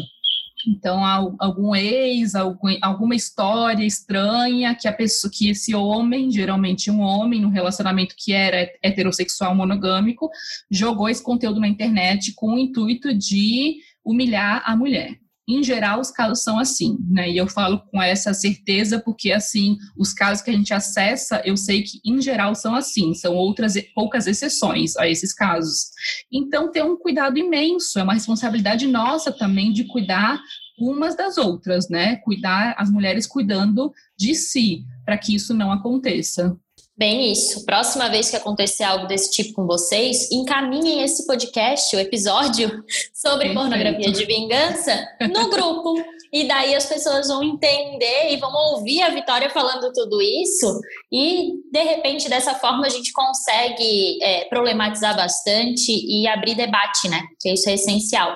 Então, 0.67 1.05
algum 1.39 1.75
ex, 1.75 2.33
alguma 2.35 3.15
história 3.15 3.85
estranha 3.85 4.73
que 4.73 4.87
a 4.87 4.93
pessoa, 4.93 5.31
que 5.31 5.49
esse 5.49 5.75
homem, 5.75 6.31
geralmente 6.31 6.89
um 6.89 7.01
homem, 7.01 7.39
no 7.39 7.49
relacionamento 7.49 8.15
que 8.17 8.33
era 8.33 8.71
heterossexual 8.81 9.53
monogâmico, 9.53 10.29
jogou 10.69 11.07
esse 11.07 11.21
conteúdo 11.21 11.59
na 11.59 11.67
internet 11.67 12.33
com 12.33 12.55
o 12.55 12.59
intuito 12.59 13.13
de 13.13 13.77
humilhar 14.03 14.63
a 14.65 14.75
mulher. 14.75 15.19
Em 15.47 15.63
geral, 15.63 15.99
os 15.99 16.09
casos 16.09 16.43
são 16.43 16.57
assim, 16.57 16.97
né? 17.07 17.29
E 17.29 17.37
eu 17.37 17.47
falo 17.47 17.79
com 17.91 18.01
essa 18.01 18.33
certeza 18.33 18.99
porque, 18.99 19.31
assim, 19.31 19.77
os 19.95 20.11
casos 20.11 20.43
que 20.43 20.49
a 20.49 20.53
gente 20.53 20.73
acessa, 20.73 21.41
eu 21.45 21.55
sei 21.55 21.83
que, 21.83 21.99
em 22.03 22.19
geral, 22.19 22.55
são 22.55 22.73
assim, 22.73 23.13
são 23.13 23.35
outras 23.35 23.75
poucas 23.93 24.25
exceções 24.25 24.97
a 24.97 25.07
esses 25.07 25.33
casos. 25.33 25.91
Então, 26.31 26.71
ter 26.71 26.83
um 26.83 26.97
cuidado 26.97 27.37
imenso, 27.37 27.99
é 27.99 28.03
uma 28.03 28.15
responsabilidade 28.15 28.87
nossa 28.87 29.31
também 29.31 29.71
de 29.71 29.83
cuidar 29.83 30.41
umas 30.79 31.15
das 31.15 31.37
outras, 31.37 31.89
né? 31.89 32.17
Cuidar, 32.17 32.75
as 32.77 32.89
mulheres 32.89 33.27
cuidando 33.27 33.93
de 34.17 34.33
si, 34.33 34.83
para 35.05 35.17
que 35.17 35.35
isso 35.35 35.53
não 35.53 35.71
aconteça. 35.71 36.57
Bem, 36.97 37.29
isso. 37.29 37.65
Próxima 37.65 38.09
vez 38.09 38.29
que 38.29 38.37
acontecer 38.37 38.85
algo 38.85 39.05
desse 39.05 39.29
tipo 39.29 39.53
com 39.53 39.65
vocês, 39.67 40.31
encaminhem 40.31 41.01
esse 41.01 41.27
podcast, 41.27 41.93
o 41.93 41.99
episódio 41.99 42.69
sobre 43.13 43.49
Perfeito. 43.49 43.53
pornografia 43.53 44.11
de 44.13 44.25
vingança, 44.25 45.05
no 45.29 45.49
grupo. 45.51 45.93
E 46.31 46.47
daí 46.47 46.73
as 46.73 46.85
pessoas 46.85 47.27
vão 47.27 47.43
entender 47.43 48.31
e 48.31 48.37
vão 48.37 48.53
ouvir 48.71 49.01
a 49.01 49.09
Vitória 49.09 49.49
falando 49.49 49.91
tudo 49.91 50.21
isso. 50.21 50.79
E, 51.11 51.53
de 51.69 51.83
repente, 51.83 52.29
dessa 52.29 52.55
forma, 52.55 52.85
a 52.85 52.89
gente 52.89 53.11
consegue 53.11 54.17
é, 54.23 54.45
problematizar 54.45 55.15
bastante 55.17 55.91
e 55.91 56.25
abrir 56.27 56.55
debate, 56.55 57.09
né? 57.09 57.21
Que 57.41 57.51
isso 57.51 57.69
é 57.69 57.73
essencial. 57.73 58.35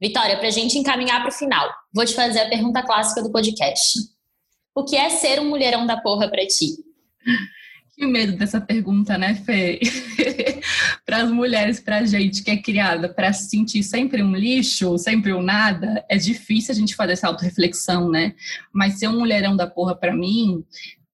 Vitória, 0.00 0.36
para 0.38 0.46
a 0.46 0.52
gente 0.52 0.78
encaminhar 0.78 1.20
para 1.20 1.30
o 1.30 1.34
final, 1.34 1.68
vou 1.92 2.04
te 2.04 2.14
fazer 2.14 2.40
a 2.40 2.48
pergunta 2.48 2.82
clássica 2.82 3.22
do 3.22 3.32
podcast. 3.32 3.98
O 4.72 4.84
que 4.84 4.96
é 4.96 5.10
ser 5.10 5.40
um 5.40 5.48
mulherão 5.48 5.84
da 5.84 6.00
porra 6.00 6.28
para 6.28 6.46
ti? 6.46 6.76
Que 7.98 8.06
medo 8.06 8.36
dessa 8.36 8.60
pergunta, 8.60 9.18
né, 9.18 9.34
Fê? 9.34 9.80
para 11.04 11.22
as 11.22 11.30
mulheres, 11.32 11.80
para 11.80 11.98
a 11.98 12.06
gente 12.06 12.44
que 12.44 12.50
é 12.52 12.56
criada 12.56 13.08
para 13.08 13.32
se 13.32 13.50
sentir 13.50 13.82
sempre 13.82 14.22
um 14.22 14.36
lixo, 14.36 14.96
sempre 14.96 15.32
um 15.32 15.42
nada, 15.42 16.04
é 16.08 16.16
difícil 16.16 16.72
a 16.72 16.76
gente 16.76 16.94
fazer 16.94 17.14
essa 17.14 17.26
autorreflexão, 17.26 18.08
né? 18.08 18.36
Mas 18.72 19.00
ser 19.00 19.08
um 19.08 19.18
mulherão 19.18 19.56
da 19.56 19.66
porra 19.66 19.96
para 19.96 20.14
mim 20.14 20.64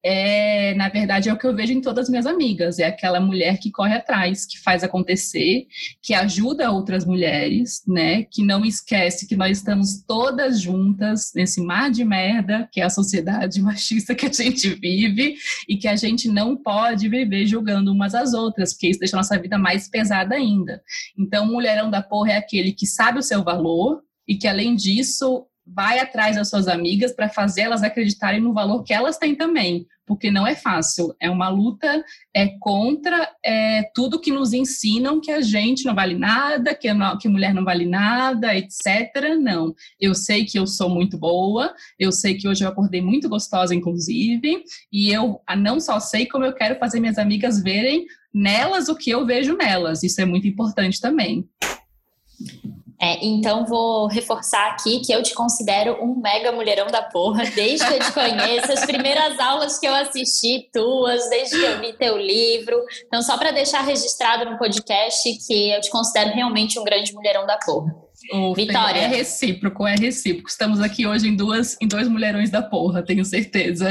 é, 0.06 0.74
na 0.74 0.90
verdade, 0.90 1.30
é 1.30 1.32
o 1.32 1.38
que 1.38 1.46
eu 1.46 1.56
vejo 1.56 1.72
em 1.72 1.80
todas 1.80 2.04
as 2.04 2.10
minhas 2.10 2.26
amigas. 2.26 2.78
É 2.78 2.84
aquela 2.84 3.18
mulher 3.18 3.58
que 3.58 3.70
corre 3.70 3.94
atrás, 3.94 4.44
que 4.44 4.60
faz 4.60 4.84
acontecer, 4.84 5.66
que 6.02 6.12
ajuda 6.12 6.70
outras 6.70 7.06
mulheres, 7.06 7.82
né? 7.88 8.24
Que 8.24 8.44
não 8.44 8.66
esquece 8.66 9.26
que 9.26 9.34
nós 9.34 9.58
estamos 9.58 10.02
todas 10.06 10.60
juntas 10.60 11.32
nesse 11.34 11.62
mar 11.62 11.90
de 11.90 12.04
merda 12.04 12.68
que 12.70 12.82
é 12.82 12.84
a 12.84 12.90
sociedade 12.90 13.60
machista 13.62 14.14
que 14.14 14.26
a 14.26 14.32
gente 14.32 14.68
vive 14.74 15.36
e 15.66 15.78
que 15.78 15.88
a 15.88 15.96
gente 15.96 16.28
não 16.28 16.54
pode 16.54 17.08
viver 17.08 17.46
julgando 17.46 17.90
umas 17.90 18.14
às 18.14 18.34
outras, 18.34 18.74
porque 18.74 18.88
isso 18.88 19.00
deixa 19.00 19.16
a 19.16 19.20
nossa 19.20 19.38
vida 19.38 19.56
mais 19.56 19.88
pesada 19.88 20.34
ainda. 20.34 20.82
Então, 21.18 21.46
mulherão 21.46 21.90
da 21.90 22.02
porra 22.02 22.32
é 22.32 22.36
aquele 22.36 22.72
que 22.72 22.86
sabe 22.86 23.20
o 23.20 23.22
seu 23.22 23.42
valor 23.42 24.02
e 24.28 24.36
que, 24.36 24.46
além 24.46 24.76
disso, 24.76 25.46
vai 25.66 25.98
atrás 25.98 26.36
das 26.36 26.50
suas 26.50 26.68
amigas 26.68 27.12
para 27.12 27.28
fazer 27.28 27.62
elas 27.62 27.82
acreditarem 27.82 28.40
no 28.40 28.52
valor 28.52 28.82
que 28.82 28.92
elas 28.92 29.16
têm 29.16 29.34
também, 29.34 29.86
porque 30.06 30.30
não 30.30 30.46
é 30.46 30.54
fácil. 30.54 31.14
É 31.20 31.30
uma 31.30 31.48
luta 31.48 32.04
é 32.34 32.48
contra 32.58 33.30
é, 33.44 33.82
tudo 33.94 34.20
que 34.20 34.30
nos 34.30 34.52
ensinam 34.52 35.20
que 35.20 35.30
a 35.30 35.40
gente 35.40 35.84
não 35.84 35.94
vale 35.94 36.16
nada, 36.16 36.74
que, 36.74 36.92
não, 36.92 37.16
que 37.18 37.28
mulher 37.28 37.54
não 37.54 37.64
vale 37.64 37.86
nada, 37.86 38.56
etc. 38.56 39.36
Não. 39.40 39.74
Eu 40.00 40.14
sei 40.14 40.44
que 40.44 40.58
eu 40.58 40.66
sou 40.66 40.88
muito 40.88 41.18
boa, 41.18 41.74
eu 41.98 42.12
sei 42.12 42.34
que 42.34 42.48
hoje 42.48 42.64
eu 42.64 42.68
acordei 42.68 43.00
muito 43.00 43.28
gostosa, 43.28 43.74
inclusive, 43.74 44.64
e 44.92 45.12
eu 45.12 45.40
não 45.56 45.80
só 45.80 45.98
sei 46.00 46.26
como 46.26 46.44
eu 46.44 46.52
quero 46.52 46.78
fazer 46.78 47.00
minhas 47.00 47.18
amigas 47.18 47.62
verem 47.62 48.06
nelas 48.32 48.88
o 48.88 48.96
que 48.96 49.10
eu 49.10 49.24
vejo 49.24 49.56
nelas. 49.56 50.02
Isso 50.02 50.20
é 50.20 50.24
muito 50.24 50.46
importante 50.46 51.00
também. 51.00 51.48
É, 53.04 53.18
então 53.22 53.66
vou 53.66 54.06
reforçar 54.06 54.70
aqui 54.70 55.00
que 55.00 55.12
eu 55.12 55.22
te 55.22 55.34
considero 55.34 56.02
um 56.02 56.18
mega 56.22 56.50
mulherão 56.50 56.86
da 56.86 57.02
porra, 57.02 57.44
desde 57.54 57.86
que 57.86 57.92
eu 57.92 57.98
te 57.98 58.12
conheço, 58.12 58.72
as 58.72 58.86
primeiras 58.86 59.38
aulas 59.38 59.78
que 59.78 59.86
eu 59.86 59.94
assisti 59.94 60.70
tuas, 60.72 61.28
desde 61.28 61.58
que 61.58 61.64
eu 61.64 61.80
vi 61.80 61.92
teu 61.92 62.16
livro. 62.16 62.82
Então, 63.06 63.20
só 63.20 63.36
para 63.36 63.50
deixar 63.50 63.82
registrado 63.82 64.50
no 64.50 64.56
podcast 64.56 65.22
que 65.46 65.70
eu 65.70 65.82
te 65.82 65.90
considero 65.90 66.34
realmente 66.34 66.78
um 66.78 66.84
grande 66.84 67.12
mulherão 67.12 67.46
da 67.46 67.58
porra. 67.58 67.94
Oh, 68.32 68.54
Vitória. 68.54 69.00
É 69.00 69.06
recíproco, 69.06 69.86
é 69.86 69.96
recíproco. 69.96 70.48
Estamos 70.48 70.80
aqui 70.80 71.06
hoje 71.06 71.28
em 71.28 71.36
duas, 71.36 71.76
em 71.82 71.86
dois 71.86 72.08
mulherões 72.08 72.48
da 72.48 72.62
porra, 72.62 73.02
tenho 73.02 73.24
certeza. 73.24 73.90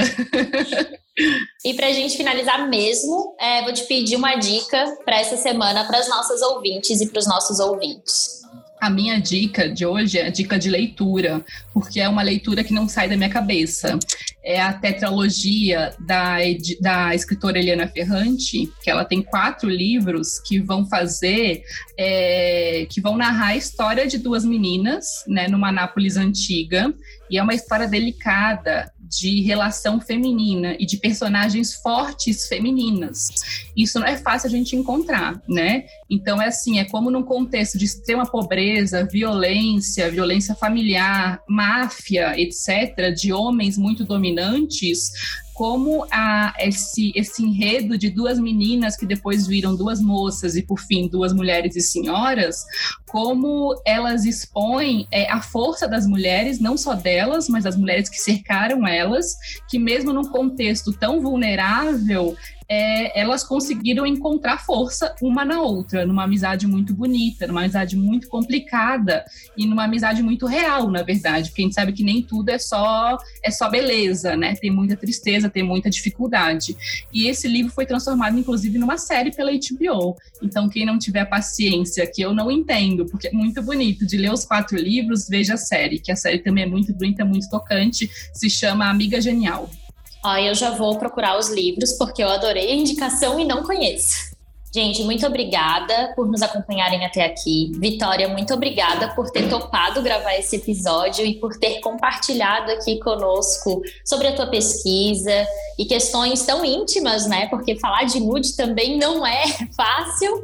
E 1.64 1.76
para 1.76 1.86
a 1.86 1.94
gente 1.94 2.18
finalizar 2.18 2.68
mesmo, 2.68 3.36
é, 3.40 3.62
vou 3.62 3.72
te 3.72 3.84
pedir 3.84 4.16
uma 4.16 4.34
dica 4.36 4.98
para 5.06 5.20
essa 5.20 5.38
semana 5.38 5.86
para 5.86 6.00
as 6.00 6.10
nossas 6.10 6.42
ouvintes 6.42 7.00
e 7.00 7.08
para 7.08 7.20
os 7.20 7.28
nossos 7.28 7.60
ouvintes. 7.60 8.43
A 8.84 8.90
minha 8.90 9.18
dica 9.18 9.70
de 9.70 9.86
hoje 9.86 10.18
é 10.20 10.28
a 10.28 10.30
dica 10.30 10.60
de 10.60 10.70
leitura, 10.70 11.42
porque 11.74 12.02
é 12.02 12.10
uma 12.10 12.22
leitura 12.22 12.66
que 12.66 12.74
não 12.74 12.86
sai 12.86 13.08
da 13.08 13.16
minha 13.16 13.30
cabeça. 13.30 13.98
É 14.44 14.60
a 14.62 14.74
tetralogia 14.74 15.94
da, 16.02 16.36
da 16.82 17.16
escritora 17.16 17.58
Eliana 17.58 17.88
Ferrante, 17.88 18.70
que 18.84 18.90
ela 18.90 19.06
tem 19.06 19.22
quatro 19.22 19.70
livros 19.70 20.38
que 20.38 20.60
vão 20.60 20.86
fazer, 20.86 21.64
é, 21.98 22.86
que 22.90 23.00
vão 23.00 23.16
narrar 23.16 23.52
a 23.52 23.56
história 23.56 24.06
de 24.06 24.18
duas 24.18 24.44
meninas, 24.44 25.24
né, 25.30 25.48
numa 25.48 25.72
Nápoles 25.72 26.18
antiga, 26.18 26.94
e 27.32 27.38
é 27.38 27.42
uma 27.42 27.54
história 27.54 27.88
delicada, 27.88 28.92
de 29.18 29.42
relação 29.42 30.00
feminina 30.00 30.76
e 30.80 30.86
de 30.86 30.98
personagens 30.98 31.74
fortes 31.74 32.48
femininas. 32.48 33.28
Isso 33.76 34.00
não 34.00 34.08
é 34.08 34.18
fácil 34.18 34.48
a 34.48 34.52
gente 34.52 34.76
encontrar, 34.76 35.42
né? 35.48 35.86
Então 36.10 36.42
é 36.42 36.48
assim, 36.48 36.80
é 36.80 36.86
como 36.86 37.10
num 37.10 37.24
contexto 37.24 37.78
de 37.78 37.86
extrema 37.86 38.26
pobreza, 38.26 39.06
violência, 39.06 40.12
violência 40.12 40.56
familiar, 40.56 41.42
máfia, 41.48 42.40
etc, 42.40 43.14
de 43.16 43.34
homens 43.34 43.78
muito 43.78 44.04
dominantes, 44.04 45.12
como 45.54 46.06
a, 46.12 46.54
esse, 46.60 47.12
esse 47.16 47.44
enredo 47.44 47.98
de 47.98 48.10
duas 48.10 48.40
meninas 48.40 48.98
que 48.98 49.06
depois 49.06 49.46
viram 49.46 49.76
duas 49.76 50.02
moças 50.02 50.56
e, 50.56 50.64
por 50.64 50.80
fim, 50.80 51.08
duas 51.08 51.32
mulheres 51.32 51.76
e 51.76 51.82
senhoras, 51.82 52.66
como 53.08 53.80
elas 53.86 54.26
expõem 54.26 55.08
é, 55.12 55.32
a 55.32 55.42
força 55.42 55.88
das 55.88 56.08
mulheres, 56.08 56.60
não 56.60 56.76
só 56.76 56.96
delas, 56.96 57.48
mas 57.48 57.64
das 57.64 57.78
mulheres 57.78 58.10
que 58.10 58.20
cercaram 58.20 58.88
elas, 58.88 59.38
que 59.70 59.78
mesmo 59.78 60.12
num 60.12 60.24
contexto 60.24 60.92
tão 60.92 61.22
vulnerável, 61.22 62.36
é, 62.68 63.20
elas 63.20 63.44
conseguiram 63.44 64.06
encontrar 64.06 64.64
força 64.64 65.16
uma 65.22 65.44
na 65.46 65.62
outra, 65.62 66.06
numa 66.06 66.24
amizade 66.24 66.68
muito 66.68 66.94
bonita, 66.94 67.48
numa 67.48 67.62
amizade 67.62 67.96
muito 67.96 68.28
complicada 68.28 69.26
e 69.58 69.66
numa 69.66 69.86
amizade 69.86 70.24
muito 70.24 70.46
real, 70.46 70.90
na 70.90 71.04
verdade, 71.04 71.50
porque 71.50 71.62
a 71.62 71.66
gente 71.66 71.76
sabe 71.76 71.94
que 71.94 72.04
nem 72.04 72.22
tudo 72.22 72.50
é 72.50 72.58
só 72.58 73.18
é 73.44 73.52
só 73.52 73.70
beleza, 73.70 74.36
né? 74.36 74.56
Tem 74.56 74.72
muita 74.72 74.96
tristeza, 74.96 75.50
tem 75.50 75.64
muita 75.64 75.90
dificuldade. 75.90 76.76
E 77.12 77.28
esse 77.28 77.48
livro 77.48 77.72
foi 77.72 77.86
transformado, 77.86 78.38
inclusive, 78.38 78.78
numa 78.78 78.98
série 78.98 79.32
pela 79.32 79.52
HBO. 79.52 80.16
Então, 80.42 80.70
quem 80.70 80.86
não 80.86 80.98
tiver 80.98 81.26
paciência, 81.26 82.06
que 82.08 82.22
eu 82.22 82.34
não 82.34 82.52
entendo, 82.52 83.06
porque 83.06 83.28
é 83.28 83.32
muito 83.32 83.62
bonito, 83.62 84.06
de 84.06 84.18
ler 84.18 84.32
os 84.32 84.46
quatro 84.46 84.78
livros, 84.78 85.28
veja 85.28 85.56
a 85.56 85.58
série, 85.58 86.00
que 86.00 86.12
a 86.12 86.16
série 86.16 86.40
também 86.40 86.64
é 86.64 86.68
muito 86.68 86.94
bonita, 86.94 87.26
muito 87.26 87.50
tocante, 87.50 88.10
se 88.34 88.50
chama 88.50 88.90
Amiga 88.90 89.20
Genial. 89.20 89.70
Ó, 90.24 90.38
eu 90.38 90.56
já 90.56 90.72
vou 90.72 90.98
procurar 90.98 91.38
os 91.38 91.50
livros 91.50 91.94
porque 91.94 92.24
eu 92.24 92.30
adorei 92.30 92.72
a 92.72 92.76
indicação 92.76 93.40
e 93.40 93.46
não 93.46 93.64
conheço. 93.64 94.34
Gente, 94.76 95.04
muito 95.04 95.24
obrigada 95.28 96.14
por 96.16 96.28
nos 96.28 96.42
acompanharem 96.42 97.06
até 97.06 97.24
aqui. 97.24 97.72
Vitória, 97.76 98.28
muito 98.28 98.56
obrigada 98.56 99.14
por 99.14 99.30
ter 99.30 99.48
topado 99.48 100.02
gravar 100.02 100.34
esse 100.34 100.56
episódio 100.56 101.24
e 101.24 101.36
por 101.36 101.56
ter 101.60 101.80
compartilhado 101.80 102.72
aqui 102.72 102.98
conosco 102.98 103.84
sobre 104.04 104.30
a 104.30 104.36
tua 104.36 104.48
pesquisa 104.48 105.46
e 105.78 105.86
questões 105.86 106.42
tão 106.42 106.66
íntimas, 106.66 107.28
né? 107.28 107.46
Porque 107.50 107.80
falar 107.80 108.06
de 108.06 108.20
nude 108.20 108.56
também 108.56 108.98
não 108.98 109.24
é 109.24 109.44
fácil. 109.78 110.42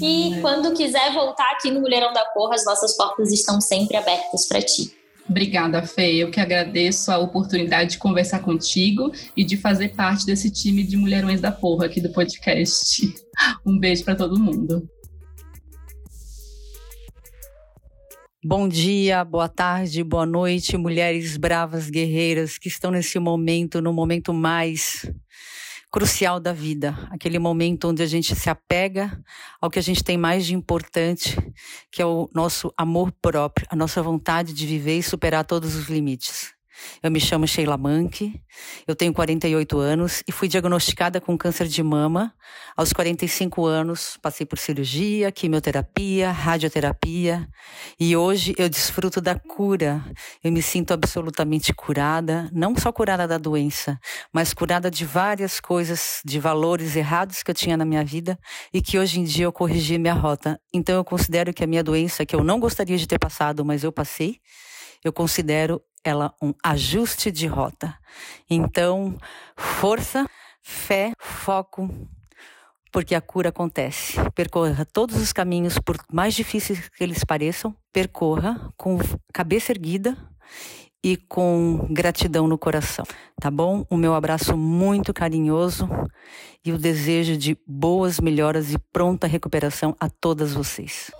E 0.00 0.34
é. 0.34 0.40
quando 0.40 0.72
quiser 0.74 1.12
voltar 1.12 1.50
aqui 1.50 1.72
no 1.72 1.80
Mulherão 1.80 2.12
da 2.12 2.24
Porra, 2.26 2.54
as 2.54 2.64
nossas 2.64 2.96
portas 2.96 3.32
estão 3.32 3.60
sempre 3.60 3.96
abertas 3.96 4.46
para 4.46 4.62
ti. 4.62 5.03
Obrigada, 5.28 5.82
Fê. 5.82 6.14
Eu 6.14 6.30
que 6.30 6.38
agradeço 6.38 7.10
a 7.10 7.18
oportunidade 7.18 7.92
de 7.92 7.98
conversar 7.98 8.40
contigo 8.40 9.10
e 9.36 9.44
de 9.44 9.56
fazer 9.56 9.94
parte 9.94 10.26
desse 10.26 10.50
time 10.50 10.84
de 10.84 10.96
Mulherões 10.96 11.40
da 11.40 11.50
Porra 11.50 11.86
aqui 11.86 12.00
do 12.00 12.12
podcast. 12.12 13.12
Um 13.66 13.76
beijo 13.76 14.04
para 14.04 14.14
todo 14.14 14.38
mundo. 14.38 14.88
Bom 18.46 18.68
dia, 18.68 19.24
boa 19.24 19.48
tarde, 19.48 20.04
boa 20.04 20.26
noite, 20.26 20.76
mulheres 20.76 21.36
bravas, 21.36 21.90
guerreiras 21.90 22.58
que 22.58 22.68
estão 22.68 22.92
nesse 22.92 23.18
momento, 23.18 23.80
no 23.80 23.92
momento 23.92 24.32
mais 24.32 25.10
crucial 25.94 26.40
da 26.40 26.52
vida, 26.52 26.98
aquele 27.08 27.38
momento 27.38 27.86
onde 27.86 28.02
a 28.02 28.06
gente 28.06 28.34
se 28.34 28.50
apega 28.50 29.16
ao 29.60 29.70
que 29.70 29.78
a 29.78 29.82
gente 29.82 30.02
tem 30.02 30.18
mais 30.18 30.44
de 30.44 30.52
importante, 30.52 31.36
que 31.92 32.02
é 32.02 32.04
o 32.04 32.28
nosso 32.34 32.74
amor 32.76 33.12
próprio, 33.22 33.64
a 33.70 33.76
nossa 33.76 34.02
vontade 34.02 34.52
de 34.52 34.66
viver 34.66 34.98
e 34.98 35.02
superar 35.04 35.44
todos 35.44 35.76
os 35.76 35.88
limites. 35.88 36.53
Eu 37.02 37.10
me 37.10 37.20
chamo 37.20 37.46
Sheila 37.46 37.76
Mank, 37.76 38.40
eu 38.86 38.94
tenho 38.94 39.12
48 39.12 39.78
anos 39.78 40.22
e 40.26 40.32
fui 40.32 40.48
diagnosticada 40.48 41.20
com 41.20 41.36
câncer 41.36 41.66
de 41.66 41.82
mama. 41.82 42.34
Aos 42.76 42.92
45 42.92 43.64
anos, 43.66 44.18
passei 44.20 44.44
por 44.46 44.58
cirurgia, 44.58 45.30
quimioterapia, 45.30 46.30
radioterapia 46.30 47.48
e 47.98 48.16
hoje 48.16 48.54
eu 48.58 48.68
desfruto 48.68 49.20
da 49.20 49.38
cura. 49.38 50.04
Eu 50.42 50.50
me 50.50 50.62
sinto 50.62 50.92
absolutamente 50.92 51.72
curada, 51.72 52.50
não 52.52 52.74
só 52.76 52.92
curada 52.92 53.26
da 53.26 53.38
doença, 53.38 53.98
mas 54.32 54.52
curada 54.52 54.90
de 54.90 55.04
várias 55.04 55.60
coisas, 55.60 56.20
de 56.24 56.40
valores 56.40 56.96
errados 56.96 57.42
que 57.42 57.50
eu 57.50 57.54
tinha 57.54 57.76
na 57.76 57.84
minha 57.84 58.04
vida 58.04 58.38
e 58.72 58.80
que 58.80 58.98
hoje 58.98 59.20
em 59.20 59.24
dia 59.24 59.44
eu 59.44 59.52
corrigi 59.52 59.98
minha 59.98 60.14
rota. 60.14 60.60
Então 60.72 60.96
eu 60.96 61.04
considero 61.04 61.52
que 61.52 61.62
a 61.62 61.66
minha 61.66 61.82
doença, 61.82 62.26
que 62.26 62.34
eu 62.34 62.42
não 62.42 62.58
gostaria 62.58 62.96
de 62.96 63.06
ter 63.06 63.18
passado, 63.18 63.64
mas 63.64 63.84
eu 63.84 63.92
passei, 63.92 64.38
eu 65.04 65.12
considero 65.12 65.80
ela 66.04 66.34
um 66.40 66.52
ajuste 66.62 67.30
de 67.30 67.46
rota. 67.46 67.96
Então, 68.48 69.16
força, 69.56 70.28
fé, 70.62 71.12
foco, 71.18 71.88
porque 72.92 73.14
a 73.14 73.20
cura 73.20 73.48
acontece. 73.48 74.14
Percorra 74.34 74.84
todos 74.84 75.16
os 75.16 75.32
caminhos, 75.32 75.78
por 75.78 75.96
mais 76.12 76.34
difíceis 76.34 76.88
que 76.88 77.02
eles 77.02 77.24
pareçam, 77.24 77.74
percorra 77.92 78.72
com 78.76 78.98
cabeça 79.32 79.72
erguida 79.72 80.16
e 81.02 81.16
com 81.16 81.86
gratidão 81.90 82.48
no 82.48 82.56
coração, 82.56 83.04
tá 83.38 83.50
bom? 83.50 83.84
O 83.90 83.96
meu 83.96 84.14
abraço 84.14 84.56
muito 84.56 85.12
carinhoso 85.12 85.86
e 86.64 86.72
o 86.72 86.78
desejo 86.78 87.36
de 87.36 87.58
boas 87.66 88.18
melhoras 88.18 88.72
e 88.72 88.78
pronta 88.78 89.26
recuperação 89.26 89.94
a 90.00 90.08
todas 90.08 90.54
vocês. 90.54 91.10